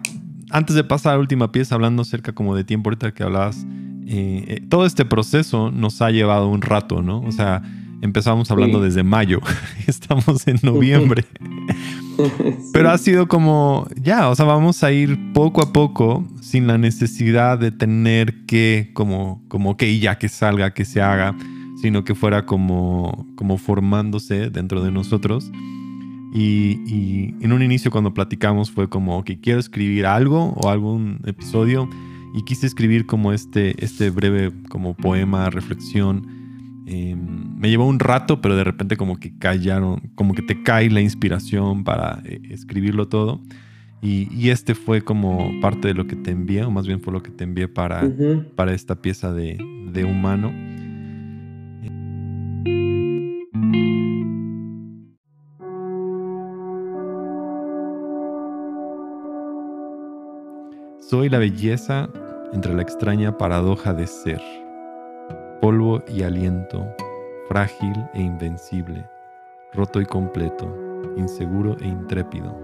antes 0.51 0.77
de 0.77 0.85
pasar 0.85 1.13
a 1.13 1.15
la 1.17 1.21
última 1.21 1.53
pieza, 1.53 1.75
hablando 1.75 2.03
acerca 2.03 2.33
como 2.33 2.55
de 2.55 2.65
tiempo 2.65 2.89
ahorita 2.91 3.13
que 3.13 3.23
hablabas, 3.23 3.67
eh, 4.07 4.45
eh, 4.47 4.61
todo 4.69 4.87
este 4.87 5.05
proceso 5.05 5.71
nos 5.71 6.01
ha 6.01 6.11
llevado 6.11 6.49
un 6.49 6.63
rato, 6.63 7.03
¿no? 7.03 7.21
O 7.21 7.33
sea, 7.33 7.63
empezamos 8.03 8.51
hablando 8.51 8.79
Sí. 8.79 8.85
desde 8.85 9.03
mayo, 9.03 9.41
estamos 9.87 10.47
en 10.47 10.59
noviembre. 10.63 11.25
Pero 12.73 12.91
ha 12.91 12.99
sido 12.99 13.29
como, 13.29 13.87
ya, 14.01 14.29
o 14.29 14.35
sea, 14.35 14.47
vamos 14.47 14.83
a 14.85 14.93
ir 14.93 15.19
poco 15.33 15.63
a 15.63 15.73
poco 15.73 16.25
sin 16.41 16.67
la 16.67 16.79
necesidad 16.79 17.59
de 17.59 17.73
tener 17.73 18.47
que, 18.47 18.91
como, 18.95 19.43
como 19.49 19.77
que 19.77 19.99
ya 19.99 20.17
que 20.17 20.29
salga, 20.29 20.73
que 20.73 20.85
se 20.85 21.03
haga, 21.03 21.35
sino 21.81 22.05
que 22.05 22.15
fuera 22.15 22.47
como, 22.47 23.27
como 23.37 23.59
formándose 23.59 24.51
dentro 24.51 24.83
de 24.83 24.91
nosotros. 24.91 25.51
Y, 26.35 26.81
y 26.87 27.35
en 27.41 27.53
un 27.53 27.63
inicio 27.63 27.91
cuando 27.91 28.13
platicamos 28.13 28.71
fue 28.71 28.89
como 28.89 29.25
que 29.25 29.41
quiero 29.41 29.61
escribir 29.61 30.07
algo 30.07 30.53
o 30.57 30.69
algún 30.69 31.21
episodio 31.25 31.89
y 32.37 32.43
quise 32.43 32.67
escribir 32.67 33.07
como 33.07 33.33
este, 33.33 33.83
este 33.83 34.11
breve 34.11 34.53
como 34.69 34.95
poema, 34.95 35.49
reflexión. 35.49 36.27
Eh, 36.87 37.17
me 37.17 37.71
llevó 37.71 37.87
un 37.87 37.99
rato, 37.99 38.43
pero 38.43 38.57
de 38.57 38.63
repente 38.63 38.99
como 38.99 39.19
que 39.19 39.37
callaron, 39.39 40.11
como 40.15 40.35
que 40.35 40.43
te 40.43 40.63
cae 40.63 40.91
la 40.91 41.01
inspiración 41.01 41.83
para 41.83 42.21
eh, 42.27 42.41
escribirlo 42.51 43.09
todo. 43.09 43.41
Y, 44.03 44.29
y 44.31 44.51
este 44.51 44.75
fue 44.75 45.01
como 45.01 45.51
parte 45.63 45.89
de 45.89 45.95
lo 45.95 46.07
que 46.07 46.15
te 46.15 46.31
envié, 46.31 46.65
o 46.65 46.71
más 46.71 46.87
bien 46.87 47.01
fue 47.01 47.13
lo 47.13 47.23
que 47.23 47.31
te 47.31 47.45
envié 47.45 47.69
para, 47.69 48.07
para 48.55 48.75
esta 48.75 49.01
pieza 49.01 49.33
de, 49.33 49.57
de 49.91 50.05
humano. 50.05 50.53
Soy 61.09 61.29
la 61.29 61.39
belleza 61.39 62.09
entre 62.53 62.75
la 62.75 62.83
extraña 62.83 63.39
paradoja 63.39 63.95
de 63.95 64.09
ser, 64.09 64.43
polvo 65.61 66.03
y 66.09 66.25
aliento, 66.25 66.85
frágil 67.47 67.95
e 68.13 68.23
invencible, 68.23 69.09
roto 69.73 70.01
y 70.01 70.05
completo, 70.05 70.67
inseguro 71.17 71.77
e 71.81 71.87
intrépido, 71.87 72.59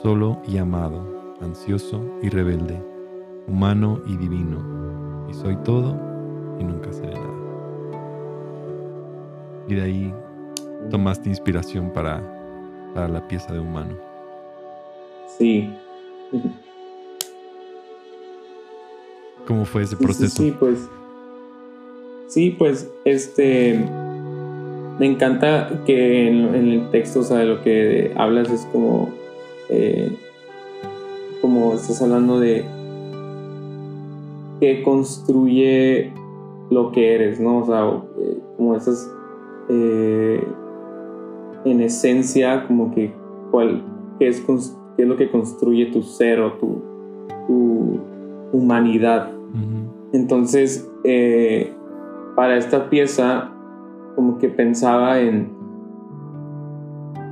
solo 0.00 0.40
y 0.46 0.58
amado, 0.58 1.34
ansioso 1.40 2.00
y 2.22 2.28
rebelde, 2.28 2.80
humano 3.48 4.00
y 4.06 4.16
divino, 4.16 5.26
y 5.28 5.34
soy 5.34 5.56
todo 5.64 5.90
y 6.60 6.62
nunca 6.62 6.92
seré 6.92 7.14
nada. 7.14 7.34
Y 9.66 9.74
de 9.74 9.82
ahí 9.82 10.14
tomaste 10.88 11.30
inspiración 11.30 11.92
para, 11.92 12.22
para 12.94 13.08
la 13.08 13.26
pieza 13.26 13.52
de 13.52 13.58
humano. 13.58 13.96
Sí. 15.36 15.68
¿Cómo 19.46 19.64
fue 19.64 19.82
ese 19.82 19.96
sí, 19.96 20.02
proceso? 20.04 20.42
Sí, 20.42 20.54
pues. 20.58 20.88
Sí, 22.28 22.54
pues, 22.58 22.90
este. 23.04 23.78
Me 24.98 25.06
encanta 25.06 25.82
que 25.84 26.28
en, 26.28 26.54
en 26.54 26.68
el 26.68 26.90
texto, 26.90 27.20
o 27.20 27.22
sea, 27.22 27.38
de 27.38 27.46
lo 27.46 27.62
que 27.62 28.12
hablas 28.16 28.50
es 28.50 28.66
como. 28.72 29.10
eh, 29.68 30.10
como 31.40 31.74
estás 31.74 32.00
hablando 32.02 32.40
de. 32.40 32.64
que 34.60 34.82
construye 34.82 36.12
lo 36.70 36.90
que 36.92 37.14
eres, 37.14 37.38
¿no? 37.38 37.58
O 37.58 37.66
sea, 37.66 37.86
eh, 38.18 38.38
como 38.56 38.74
esas. 38.74 39.10
eh, 39.68 40.42
en 41.64 41.80
esencia, 41.80 42.66
como 42.66 42.94
que. 42.94 43.12
Cuál, 43.50 43.82
qué, 44.18 44.28
es, 44.28 44.40
qué 44.96 45.02
es 45.02 45.08
lo 45.08 45.16
que 45.16 45.30
construye 45.30 45.86
tu 45.86 46.02
ser 46.02 46.40
o 46.40 46.52
tu, 46.54 46.82
tu 47.46 48.00
humanidad. 48.52 49.30
Entonces, 50.12 50.88
eh, 51.04 51.72
para 52.34 52.56
esta 52.56 52.88
pieza, 52.88 53.50
como 54.14 54.38
que 54.38 54.48
pensaba 54.48 55.20
en 55.20 55.54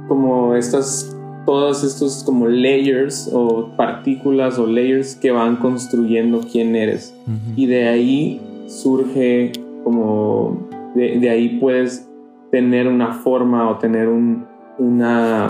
como 0.08 0.54
estas, 0.54 1.16
todos 1.46 1.82
estos 1.82 2.24
como 2.24 2.46
layers 2.46 3.30
o 3.32 3.70
partículas 3.76 4.58
o 4.58 4.66
layers 4.66 5.14
que 5.16 5.30
van 5.30 5.56
construyendo 5.56 6.40
quién 6.50 6.76
eres. 6.76 7.14
Y 7.56 7.66
de 7.66 7.88
ahí 7.88 8.40
surge 8.66 9.52
como, 9.82 10.68
de, 10.94 11.18
de 11.18 11.30
ahí 11.30 11.58
puedes 11.58 12.08
tener 12.50 12.86
una 12.86 13.12
forma 13.12 13.68
o 13.70 13.78
tener 13.78 14.08
un, 14.08 14.46
una, 14.78 15.46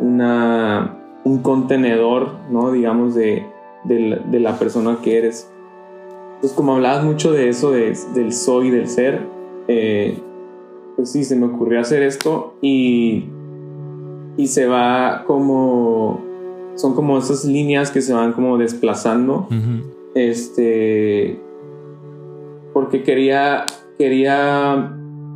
una, 0.00 0.96
un 1.24 1.38
contenedor, 1.38 2.36
¿no? 2.50 2.72
Digamos, 2.72 3.14
de, 3.14 3.46
de 3.84 4.00
la, 4.00 4.16
de 4.16 4.40
la 4.40 4.58
persona 4.58 4.98
que 5.02 5.18
eres. 5.18 5.50
Entonces, 6.40 6.56
como 6.56 6.74
hablabas 6.74 7.04
mucho 7.04 7.32
de 7.32 7.48
eso, 7.50 7.70
de- 7.70 7.96
del 8.14 8.32
soy, 8.32 8.70
del 8.70 8.88
ser, 8.88 9.26
eh, 9.68 10.18
pues 10.96 11.12
sí, 11.12 11.22
se 11.24 11.36
me 11.36 11.46
ocurrió 11.46 11.80
hacer 11.80 12.02
esto 12.02 12.54
y, 12.62 13.26
y 14.38 14.46
se 14.46 14.66
va 14.66 15.24
como, 15.26 16.20
son 16.76 16.94
como 16.94 17.18
esas 17.18 17.44
líneas 17.44 17.90
que 17.90 18.00
se 18.00 18.14
van 18.14 18.32
como 18.32 18.56
desplazando. 18.58 19.48
Este 20.14 21.40
porque 22.72 23.02
quería 23.02 23.64
quería 23.98 24.72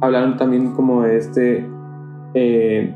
hablar 0.01 0.37
también 0.37 0.73
como 0.73 1.03
de 1.03 1.17
este 1.17 1.67
eh, 2.35 2.95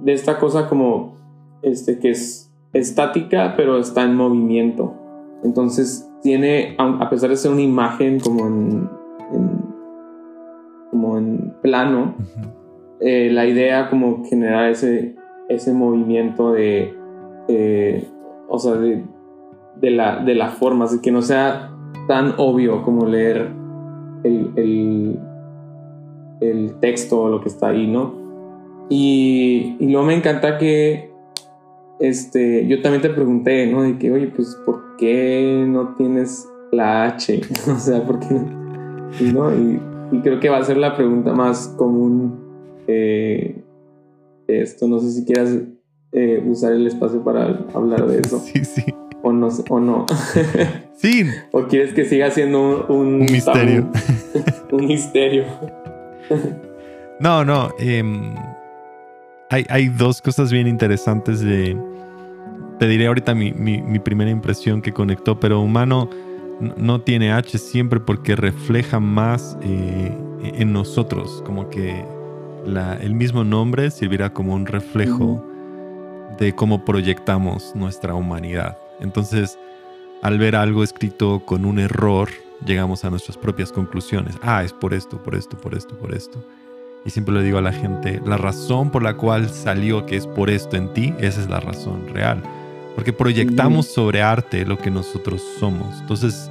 de 0.00 0.12
esta 0.12 0.38
cosa 0.38 0.68
como 0.68 1.16
este 1.62 1.98
que 1.98 2.10
es 2.10 2.50
estática 2.72 3.54
pero 3.56 3.78
está 3.78 4.02
en 4.04 4.16
movimiento. 4.16 4.92
Entonces 5.44 6.08
tiene 6.22 6.74
a 6.78 7.08
pesar 7.10 7.30
de 7.30 7.36
ser 7.36 7.50
una 7.52 7.62
imagen 7.62 8.20
como 8.20 8.46
en, 8.46 8.88
en- 9.32 9.72
como 10.90 11.18
en 11.18 11.54
plano 11.62 12.14
eh, 13.00 13.30
la 13.32 13.46
idea 13.46 13.88
como 13.90 14.24
generar 14.24 14.70
ese, 14.70 15.16
ese 15.48 15.72
movimiento 15.72 16.52
de, 16.52 16.94
eh, 17.48 18.06
o 18.48 18.58
sea, 18.58 18.74
de, 18.74 19.02
de 19.80 19.90
la, 19.90 20.22
de 20.22 20.34
la 20.34 20.48
forma, 20.50 20.84
así 20.84 21.00
que 21.00 21.10
no 21.10 21.22
sea 21.22 21.70
tan 22.08 22.34
obvio 22.36 22.82
como 22.82 23.06
leer 23.06 23.48
el, 24.24 24.52
el, 24.56 25.18
el 26.40 26.74
texto 26.80 27.22
o 27.22 27.28
lo 27.28 27.40
que 27.40 27.48
está 27.48 27.68
ahí, 27.68 27.86
¿no? 27.86 28.14
Y, 28.88 29.76
y 29.80 29.90
luego 29.90 30.06
me 30.06 30.14
encanta 30.14 30.58
que 30.58 31.10
este, 32.00 32.66
yo 32.66 32.80
también 32.82 33.02
te 33.02 33.10
pregunté, 33.10 33.66
¿no? 33.66 33.82
De 33.82 33.98
que, 33.98 34.10
oye, 34.10 34.28
pues, 34.28 34.56
¿por 34.66 34.96
qué 34.96 35.64
no 35.68 35.94
tienes 35.96 36.48
la 36.72 37.04
H? 37.04 37.40
o 37.74 37.78
sea, 37.78 38.04
¿por 38.04 38.18
qué 38.20 38.34
no? 38.34 39.10
Y, 39.20 39.32
¿no? 39.32 39.54
Y, 39.54 39.80
y 40.12 40.20
creo 40.20 40.40
que 40.40 40.48
va 40.48 40.58
a 40.58 40.64
ser 40.64 40.76
la 40.76 40.96
pregunta 40.96 41.32
más 41.32 41.68
común 41.76 42.40
eh, 42.86 43.62
de 44.46 44.62
esto. 44.62 44.88
No 44.88 44.98
sé 45.00 45.10
si 45.12 45.24
quieras 45.24 45.54
eh, 46.12 46.42
usar 46.46 46.72
el 46.72 46.86
espacio 46.86 47.22
para 47.24 47.64
hablar 47.74 48.06
de 48.06 48.20
eso 48.20 48.38
Sí, 48.44 48.64
sí. 48.64 48.84
o 49.22 49.32
no. 49.32 49.48
O, 49.70 49.80
no. 49.80 50.06
Sí, 50.94 51.24
o 51.50 51.64
quieres 51.64 51.94
que 51.94 52.04
siga 52.04 52.30
siendo 52.30 52.86
un, 52.88 53.06
un 53.06 53.18
misterio. 53.20 53.88
tabú, 53.90 54.76
un 54.76 54.86
misterio. 54.86 55.44
No, 57.18 57.44
no. 57.44 57.70
em, 57.80 58.34
hay, 59.52 59.66
hay 59.68 59.88
dos 59.88 60.20
cosas 60.22 60.50
bien 60.52 60.66
interesantes 60.66 61.40
de... 61.40 61.76
Te 62.78 62.88
diré 62.88 63.06
ahorita 63.06 63.34
mi, 63.34 63.52
mi- 63.52 63.80
mi 63.82 63.98
primera 63.98 64.30
impresión 64.30 64.82
que 64.82 64.92
conectó, 64.92 65.38
pero 65.38 65.60
humano 65.60 66.10
no 66.76 67.00
tiene 67.00 67.32
H 67.32 67.58
siempre 67.58 68.00
porque 68.00 68.34
refleja 68.34 68.98
más 69.00 69.56
eh, 69.62 70.12
en 70.42 70.72
nosotros, 70.72 71.42
como 71.46 71.70
que 71.70 72.04
la- 72.66 72.94
el 72.94 73.14
mismo 73.14 73.44
nombre 73.44 73.90
sirviera 73.90 74.32
como 74.32 74.54
un 74.54 74.66
reflejo 74.66 75.44
de 76.38 76.54
cómo 76.54 76.84
proyectamos 76.84 77.72
nuestra 77.76 78.14
humanidad. 78.14 78.76
Entonces, 79.00 79.58
al 80.22 80.38
ver 80.38 80.56
algo 80.56 80.82
escrito 80.82 81.42
con 81.44 81.64
un 81.64 81.78
error, 81.78 82.28
llegamos 82.64 83.04
a 83.04 83.10
nuestras 83.10 83.36
propias 83.36 83.70
conclusiones. 83.72 84.36
Ah, 84.42 84.64
es 84.64 84.72
por 84.72 84.94
esto, 84.94 85.22
por 85.22 85.34
esto, 85.34 85.56
por 85.56 85.74
esto, 85.74 85.96
por 85.98 86.14
esto. 86.14 86.44
Y 87.04 87.10
siempre 87.10 87.34
le 87.34 87.42
digo 87.42 87.58
a 87.58 87.62
la 87.62 87.72
gente, 87.72 88.20
la 88.24 88.36
razón 88.36 88.90
por 88.90 89.02
la 89.02 89.16
cual 89.16 89.48
salió 89.48 90.06
que 90.06 90.16
es 90.16 90.26
por 90.26 90.50
esto 90.50 90.76
en 90.76 90.92
ti, 90.92 91.12
esa 91.18 91.40
es 91.40 91.48
la 91.48 91.58
razón 91.60 92.06
real. 92.12 92.42
Porque 92.94 93.12
proyectamos 93.12 93.86
sobre 93.86 94.22
arte 94.22 94.64
lo 94.64 94.78
que 94.78 94.90
nosotros 94.90 95.42
somos. 95.58 96.00
Entonces, 96.00 96.50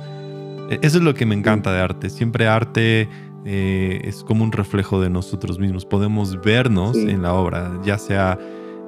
e- 0.69 0.79
eso 0.81 0.97
es 0.97 1.03
lo 1.03 1.13
que 1.13 1.25
me 1.25 1.35
encanta 1.35 1.71
de 1.71 1.79
arte. 1.79 2.09
Siempre 2.09 2.47
arte 2.47 3.07
eh, 3.45 4.01
es 4.03 4.23
como 4.23 4.43
un 4.43 4.51
reflejo 4.51 4.99
de 5.01 5.09
nosotros 5.09 5.57
mismos. 5.57 5.85
Podemos 5.85 6.41
vernos 6.41 6.97
Sí. 6.97 7.09
en 7.09 7.21
la 7.21 7.33
obra, 7.33 7.71
ya 7.83 7.97
sea 7.97 8.37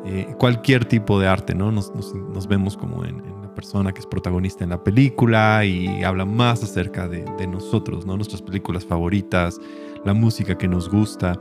eh, 0.06 0.28
cualquier 0.38 0.84
tipo 0.84 1.18
de 1.20 1.28
arte, 1.28 1.56
¿no? 1.56 1.72
Nos, 1.72 1.96
nos- 1.96 2.14
nos 2.14 2.46
vemos 2.48 2.76
como 2.76 3.06
en, 3.06 3.20
en 3.26 3.42
la 3.42 3.56
persona 3.56 3.94
que 3.94 4.02
es 4.02 4.06
protagonista 4.06 4.64
en 4.66 4.72
la 4.72 4.84
película 4.84 5.64
y 5.64 6.04
habla 6.04 6.26
más 6.26 6.62
acerca 6.62 7.08
de, 7.08 7.24
de 7.38 7.48
nosotros, 7.48 8.06
¿no? 8.06 8.18
Nuestras 8.18 8.42
películas 8.42 8.84
favoritas, 8.84 9.62
la 10.06 10.14
música 10.14 10.58
que 10.58 10.68
nos 10.68 10.90
gusta. 10.90 11.38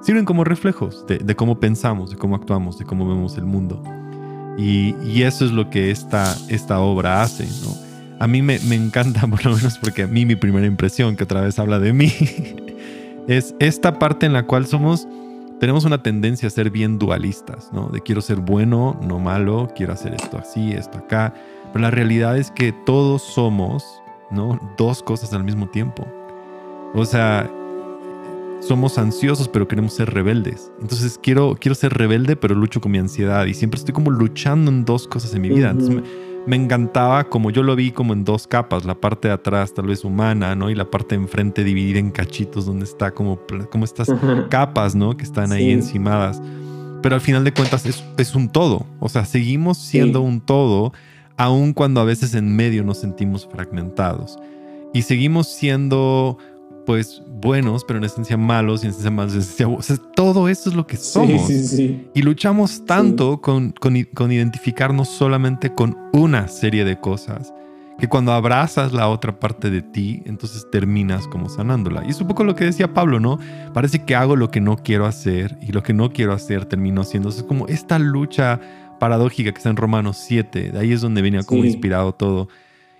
sirven 0.00 0.24
como 0.24 0.44
reflejos 0.44 1.04
de, 1.06 1.36
cómo 1.36 1.58
pensamos, 1.58 2.10
de 2.10 2.16
cómo 2.16 2.36
actuamos, 2.36 2.78
de 2.78 2.84
cómo 2.84 3.08
vemos 3.08 3.36
el 3.38 3.44
mundo. 3.44 3.82
Y, 4.58 5.22
eso 5.22 5.44
es 5.44 5.52
lo 5.52 5.68
que 5.70 5.90
esta, 5.90 6.36
esta 6.48 6.80
obra 6.80 7.22
hace, 7.22 7.44
¿no? 7.64 7.74
A 8.18 8.26
mí 8.26 8.40
me, 8.40 8.58
me 8.60 8.74
encanta, 8.74 9.26
por 9.26 9.44
lo 9.44 9.54
menos 9.54 9.78
porque 9.78 10.04
a 10.04 10.06
mí 10.06 10.24
mi 10.24 10.36
primera 10.36 10.66
impresión, 10.66 11.16
que 11.16 11.24
otra 11.24 11.42
vez 11.42 11.58
habla 11.58 11.78
de 11.78 11.92
mí, 11.92 12.12
es 13.28 13.54
esta 13.58 13.98
parte 13.98 14.26
en 14.26 14.32
la 14.32 14.44
cual 14.44 14.66
somos, 14.66 15.06
tenemos 15.60 15.84
una 15.84 16.02
tendencia 16.02 16.48
a 16.48 16.50
ser 16.50 16.70
bien 16.70 16.98
dualistas, 16.98 17.70
¿no? 17.72 17.88
De 17.88 18.00
quiero 18.00 18.20
ser 18.20 18.36
bueno, 18.36 18.98
no 19.02 19.18
malo, 19.18 19.68
quiero 19.74 19.92
hacer 19.92 20.14
esto 20.14 20.38
así, 20.38 20.72
esto 20.72 20.98
acá. 20.98 21.34
Pero 21.72 21.82
la 21.82 21.90
realidad 21.90 22.36
es 22.36 22.50
que 22.50 22.72
todos 22.72 23.22
somos, 23.22 23.84
¿no? 24.30 24.58
Dos 24.76 25.02
cosas 25.02 25.32
al 25.32 25.44
mismo 25.44 25.68
tiempo. 25.68 26.06
O 26.94 27.04
sea, 27.04 27.50
somos 28.60 28.98
ansiosos, 28.98 29.48
pero 29.48 29.68
queremos 29.68 29.92
ser 29.92 30.12
rebeldes. 30.12 30.72
Entonces 30.80 31.18
quiero, 31.22 31.56
quiero 31.60 31.74
ser 31.74 31.92
rebelde, 31.94 32.36
pero 32.36 32.54
lucho 32.54 32.80
con 32.80 32.92
mi 32.92 32.98
ansiedad 32.98 33.46
y 33.46 33.54
siempre 33.54 33.78
estoy 33.78 33.94
como 33.94 34.10
luchando 34.10 34.70
en 34.70 34.84
dos 34.84 35.06
cosas 35.06 35.34
en 35.34 35.42
mi 35.42 35.48
vida. 35.48 35.70
Entonces 35.70 36.02
me, 36.46 36.56
encantaba 36.56 37.24
como 37.24 37.50
yo 37.50 37.62
lo 37.62 37.76
vi 37.76 37.90
como 37.90 38.12
en 38.12 38.24
dos 38.24 38.46
capas, 38.46 38.84
la 38.84 38.94
parte 38.94 39.28
de 39.28 39.34
atrás 39.34 39.74
tal 39.74 39.86
vez 39.86 40.04
humana, 40.04 40.54
¿no? 40.54 40.70
Y 40.70 40.74
la 40.74 40.90
parte 40.90 41.16
de 41.16 41.22
enfrente 41.22 41.64
dividida 41.64 41.98
en 41.98 42.10
cachitos 42.10 42.66
donde 42.66 42.84
está 42.84 43.12
como, 43.12 43.40
como 43.70 43.84
estas 43.84 44.12
capas, 44.50 44.94
¿no? 44.94 45.16
Que 45.16 45.24
están 45.24 45.52
ahí 45.52 45.70
encimadas. 45.70 46.40
Pero 47.02 47.14
al 47.14 47.20
final 47.20 47.44
de 47.44 47.52
cuentas 47.52 47.86
es, 47.86 48.02
es 48.16 48.34
un 48.34 48.48
todo. 48.48 48.86
O 49.00 49.08
sea, 49.08 49.24
seguimos 49.24 49.78
siendo 49.78 50.22
un 50.22 50.40
todo, 50.40 50.92
aun 51.36 51.72
cuando 51.72 52.00
a 52.00 52.04
veces 52.04 52.34
en 52.34 52.56
medio 52.56 52.82
nos 52.82 52.98
sentimos 52.98 53.46
fragmentados. 53.46 54.38
Y 54.92 55.02
seguimos 55.02 55.46
siendo 55.48 56.38
pues 56.86 57.20
buenos, 57.28 57.84
pero 57.84 57.98
en 57.98 58.04
esencia 58.04 58.36
malos 58.36 58.82
y 58.82 58.86
en 58.86 58.90
esencia 58.90 59.10
malos, 59.10 59.34
en 59.34 59.40
esencia 59.40 59.68
o 59.68 59.82
sea, 59.82 59.96
todo 60.14 60.48
eso 60.48 60.70
es 60.70 60.76
lo 60.76 60.86
que 60.86 60.96
somos. 60.96 61.50
Y 61.50 62.22
luchamos 62.22 62.86
tanto 62.86 63.42
con, 63.42 63.72
con, 63.72 64.32
identificarnos 64.32 65.08
solamente 65.08 65.74
con 65.74 65.98
una 66.12 66.48
serie 66.48 66.84
de 66.84 66.98
cosas 66.98 67.52
que 67.98 68.08
cuando 68.08 68.32
abrazas 68.32 68.92
la 68.92 69.08
otra 69.08 69.40
parte 69.40 69.70
de 69.70 69.80
ti, 69.80 70.22
entonces 70.26 70.66
terminas 70.70 71.26
como 71.28 71.48
sanándola. 71.48 72.04
Y 72.06 72.10
es 72.10 72.20
un 72.20 72.28
poco 72.28 72.44
lo 72.44 72.54
que 72.54 72.66
decía 72.66 72.92
Pablo, 72.92 73.20
¿no? 73.20 73.38
Parece 73.72 74.04
que 74.04 74.14
hago 74.14 74.36
lo 74.36 74.50
que 74.50 74.60
no 74.60 74.76
quiero 74.76 75.06
hacer 75.06 75.56
y 75.62 75.72
lo 75.72 75.82
que 75.82 75.94
no 75.94 76.12
quiero 76.12 76.34
hacer 76.34 76.66
termino 76.66 77.00
haciendo. 77.00 77.30
Es 77.30 77.42
como 77.42 77.66
esta 77.68 77.98
lucha 77.98 78.60
paradójica 79.00 79.50
que 79.50 79.56
está 79.56 79.70
en 79.70 79.76
Romanos 79.76 80.18
7, 80.18 80.72
de 80.72 80.78
ahí 80.78 80.92
es 80.92 81.00
donde 81.00 81.22
venía 81.22 81.42
como 81.42 81.64
inspirado 81.64 82.12
todo 82.12 82.48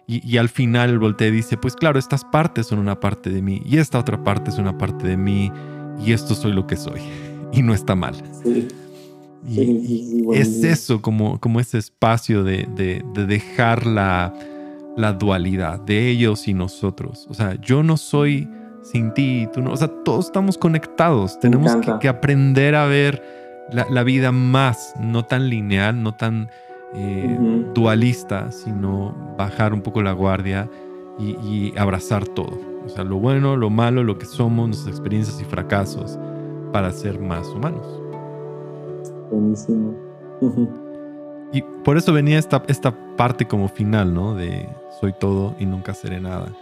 y, 0.08 0.36
al 0.38 0.48
final 0.48 0.98
voltea 1.00 1.28
y 1.28 1.32
dice, 1.32 1.56
pues 1.56 1.74
claro, 1.74 1.98
estas 1.98 2.24
partes 2.24 2.68
son 2.68 2.78
una 2.78 3.00
parte 3.00 3.28
de 3.28 3.42
mí 3.42 3.60
y 3.64 3.78
esta 3.78 3.98
otra 3.98 4.22
parte 4.22 4.50
es 4.50 4.58
una 4.58 4.78
parte 4.78 5.06
de 5.06 5.16
mí 5.16 5.50
y 6.04 6.12
esto 6.12 6.34
soy 6.34 6.52
lo 6.52 6.66
que 6.66 6.76
soy. 6.76 7.00
Y 7.52 7.62
no 7.62 7.72
está 7.72 7.94
mal. 7.94 8.14
Y, 9.48 10.26
es 10.34 10.64
eso, 10.64 11.00
como, 11.00 11.40
como 11.40 11.60
ese 11.60 11.78
espacio 11.78 12.42
de, 12.42 12.66
dejar 13.14 13.86
la, 13.86 14.34
la, 14.96 15.12
dualidad 15.12 15.80
de 15.80 16.10
ellos 16.10 16.48
y 16.48 16.54
nosotros. 16.54 17.26
O 17.30 17.34
sea, 17.34 17.54
yo 17.62 17.84
no 17.84 17.96
soy 17.96 18.48
sin 18.82 19.14
ti, 19.14 19.48
tú 19.54 19.62
no. 19.62 19.72
O 19.72 19.76
sea, 19.76 19.88
todos 20.04 20.26
estamos 20.26 20.58
conectados. 20.58 21.38
Tenemos 21.38 21.76
que, 22.00 22.08
aprender 22.08 22.74
a 22.74 22.86
ver 22.86 23.22
la, 23.70 23.86
la, 23.88 24.02
vida 24.02 24.32
más, 24.32 24.92
no 25.00 25.24
tan 25.24 25.48
lineal, 25.48 26.02
no 26.02 26.14
tan 26.14 26.50
eh, 26.94 27.38
dualista, 27.74 28.50
sino 28.52 29.14
bajar 29.36 29.72
un 29.72 29.82
poco 29.82 30.02
la 30.02 30.12
guardia 30.12 30.70
y, 31.18 31.76
abrazar 31.76 32.26
todo. 32.26 32.58
O 32.84 32.88
sea, 32.88 33.04
lo 33.04 33.16
bueno, 33.16 33.56
lo 33.56 33.70
malo, 33.70 34.04
lo 34.04 34.18
que 34.18 34.26
somos, 34.26 34.68
nuestras 34.68 34.94
experiencias 34.96 35.40
y 35.40 35.44
fracasos 35.44 36.18
para 36.72 36.92
ser 36.92 37.18
más 37.18 37.46
humanos. 37.48 37.86
Buenísimo. 39.30 39.94
y 41.52 41.62
por 41.82 41.96
eso 41.96 42.12
venía 42.12 42.38
esta, 42.38 42.62
esta 42.68 42.94
parte 43.16 43.46
como 43.46 43.68
final, 43.68 44.14
¿no? 44.14 44.34
De 44.34 44.68
soy 45.00 45.12
todo 45.18 45.54
y 45.58 45.66
nunca 45.66 45.94
seré 45.94 46.20
nada. 46.20 46.52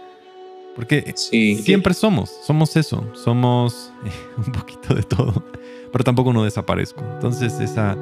Porque 0.75 1.13
siempre 1.15 1.93
somos, 1.93 2.29
somos 2.29 2.75
eso, 2.75 3.05
somos 3.13 3.93
un 4.37 4.51
poquito 4.51 4.93
de 4.93 5.03
todo, 5.03 5.43
pero 5.91 6.03
tampoco 6.03 6.33
no 6.33 6.43
desaparezco. 6.43 7.01
Entonces 7.13 7.59
esa, 7.61 7.95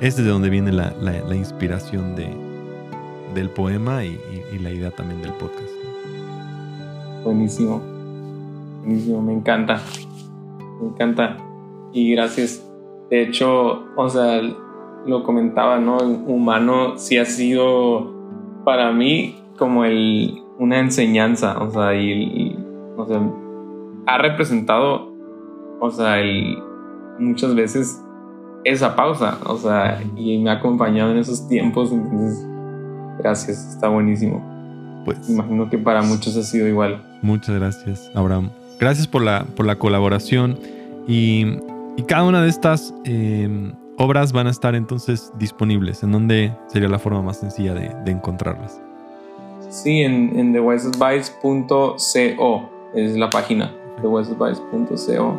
es 0.00 0.16
de 0.16 0.24
donde 0.24 0.48
viene 0.48 0.72
la, 0.72 1.34
inspiración 1.34 2.16
de, 2.16 2.28
del 3.34 3.50
poema 3.50 4.04
y, 4.04 4.18
la 4.60 4.70
idea 4.70 4.90
también 4.90 5.22
del 5.22 5.32
podcast. 5.32 5.70
Buenísimo. 7.24 7.80
Buenísimo, 8.82 9.22
me 9.22 9.34
encanta. 9.34 9.80
Me 10.80 10.88
encanta. 10.88 11.36
Y 11.92 12.12
gracias. 12.12 12.66
De 13.10 13.22
hecho, 13.22 13.84
o 13.96 14.08
sea, 14.08 14.40
lo 15.06 15.22
comentaba, 15.22 15.78
¿no? 15.78 15.98
humano 15.98 16.98
sí 16.98 17.18
ha 17.18 17.24
sido 17.24 18.14
para 18.64 18.92
mí 18.92 19.36
como 19.58 19.84
el, 19.84 20.42
una 20.58 20.78
enseñanza, 20.78 21.58
o 21.58 21.70
sea, 21.70 21.94
y, 21.94 22.56
o 22.96 23.06
sea, 23.06 23.20
ha 24.06 24.18
representado, 24.18 25.12
o 25.80 25.90
sea, 25.90 26.20
el, 26.20 26.58
muchas 27.18 27.54
veces 27.54 28.02
esa 28.70 28.96
pausa, 28.96 29.38
o 29.46 29.56
sea, 29.56 30.02
y 30.16 30.38
me 30.38 30.50
ha 30.50 30.54
acompañado 30.54 31.10
en 31.10 31.18
esos 31.18 31.46
tiempos, 31.48 31.92
entonces, 31.92 32.46
gracias, 33.18 33.74
está 33.74 33.88
buenísimo. 33.88 34.42
Pues 35.04 35.28
imagino 35.28 35.68
que 35.68 35.78
para 35.78 36.02
muchos 36.02 36.36
ha 36.36 36.42
sido 36.42 36.68
igual. 36.68 37.02
Muchas 37.22 37.56
gracias, 37.56 38.10
Abraham. 38.14 38.50
Gracias 38.78 39.06
por 39.06 39.22
la, 39.22 39.44
por 39.56 39.66
la 39.66 39.76
colaboración 39.76 40.58
y, 41.06 41.58
cada 42.08 42.22
una 42.22 42.40
de 42.40 42.48
estas 42.48 42.94
em, 43.04 43.74
obras 43.98 44.32
van 44.32 44.46
a 44.46 44.50
estar 44.50 44.74
entonces 44.74 45.30
disponibles. 45.38 46.02
¿En 46.02 46.12
dónde 46.12 46.56
sería 46.68 46.88
la 46.88 46.98
forma 46.98 47.20
más 47.20 47.40
sencilla 47.40 47.74
de, 47.74 48.10
encontrarlas? 48.10 48.80
Sí, 49.68 50.00
en, 50.00 50.38
en 50.38 50.54
thewiseadvice.co 50.54 51.98
es 52.94 53.16
la 53.18 53.28
página, 53.28 53.70
thewiseadvice.co. 54.00 55.36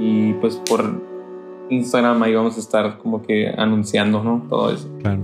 Y 0.00 0.32
pues 0.34 0.56
por 0.56 1.11
Instagram 1.72 2.22
ahí 2.22 2.34
vamos 2.34 2.56
a 2.56 2.60
estar 2.60 2.98
como 2.98 3.22
que 3.22 3.48
anunciando, 3.56 4.22
¿no? 4.22 4.46
Todo 4.48 4.72
eso. 4.72 4.88
Claro. 5.00 5.20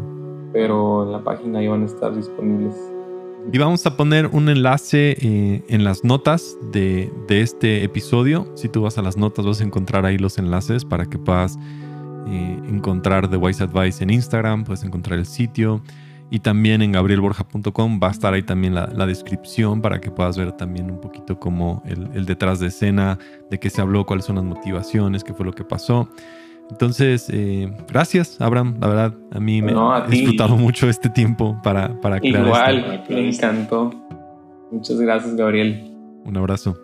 Pero 0.53 1.05
en 1.05 1.13
la 1.13 1.23
página 1.23 1.59
ahí 1.59 1.69
van 1.69 1.83
a 1.83 1.87
estar 1.87 2.15
disponibles. 2.15 2.75
Y 3.51 3.57
vamos 3.57 3.87
a 3.87 3.97
poner 3.97 4.27
un 4.27 4.49
enlace 4.49 5.17
eh, 5.21 5.63
en 5.69 5.85
las 5.85 6.05
notas 6.05 6.59
de, 6.71 7.11
este 7.29 7.83
episodio. 7.83 8.47
Si 8.57 8.69
tú 8.69 8.83
vas 8.83 8.99
a 8.99 9.03
las 9.03 9.17
notas 9.17 9.47
vas 9.47 9.61
a 9.61 9.65
encontrar 9.65 10.05
ahí 10.05 10.19
los 10.19 10.37
enlaces 10.37 10.85
para 10.85 11.07
que 11.07 11.19
puedas 11.19 11.57
eh, 12.27 12.61
encontrar 12.69 13.31
The 13.31 13.37
Wise 13.37 13.65
Advice 13.65 14.05
en 14.05 14.11
Instagram, 14.11 14.65
puedes 14.65 14.85
encontrar 14.85 15.19
el 15.19 15.25
sitio 15.25 15.81
y 16.31 16.41
también 16.41 16.83
en 16.83 16.93
gabrielborja.com 16.93 18.01
va 18.03 18.09
a 18.09 18.11
estar 18.11 18.35
ahí 18.35 18.43
también 18.43 18.75
la, 18.75 19.07
descripción 19.07 19.81
para 19.81 20.01
que 20.01 20.11
puedas 20.11 20.37
ver 20.37 20.53
también 20.53 20.91
un 20.91 21.01
poquito 21.01 21.39
como 21.39 21.83
el, 21.87 22.27
detrás 22.27 22.61
de 22.61 22.69
escena, 22.69 23.19
de 23.51 23.59
qué 23.59 23.71
se 23.71 23.81
habló, 23.81 24.05
cuáles 24.05 24.27
son 24.27 24.37
las 24.37 24.45
motivaciones, 24.45 25.25
qué 25.25 25.33
fue 25.33 25.47
lo 25.47 25.53
que 25.53 25.65
pasó. 25.65 26.09
Entonces, 26.71 27.31
eh, 27.33 27.73
gracias, 27.91 28.39
Abraham. 28.41 28.77
La 28.79 28.89
verdad, 28.89 29.15
a 29.33 29.41
mí 29.41 29.63
me 29.63 29.73
ha 29.73 30.07
disfrutado 30.07 30.57
mucho 30.57 30.89
este 30.89 31.09
tiempo 31.09 31.59
para, 31.63 31.99
para 32.01 32.21
crear 32.21 32.45
Igual, 32.45 33.05
me 33.09 33.29
encantó. 33.29 33.91
Muchas 34.71 35.01
gracias, 35.01 35.35
Gabriel. 35.35 35.97
Un 36.27 36.37
abrazo. 36.37 36.77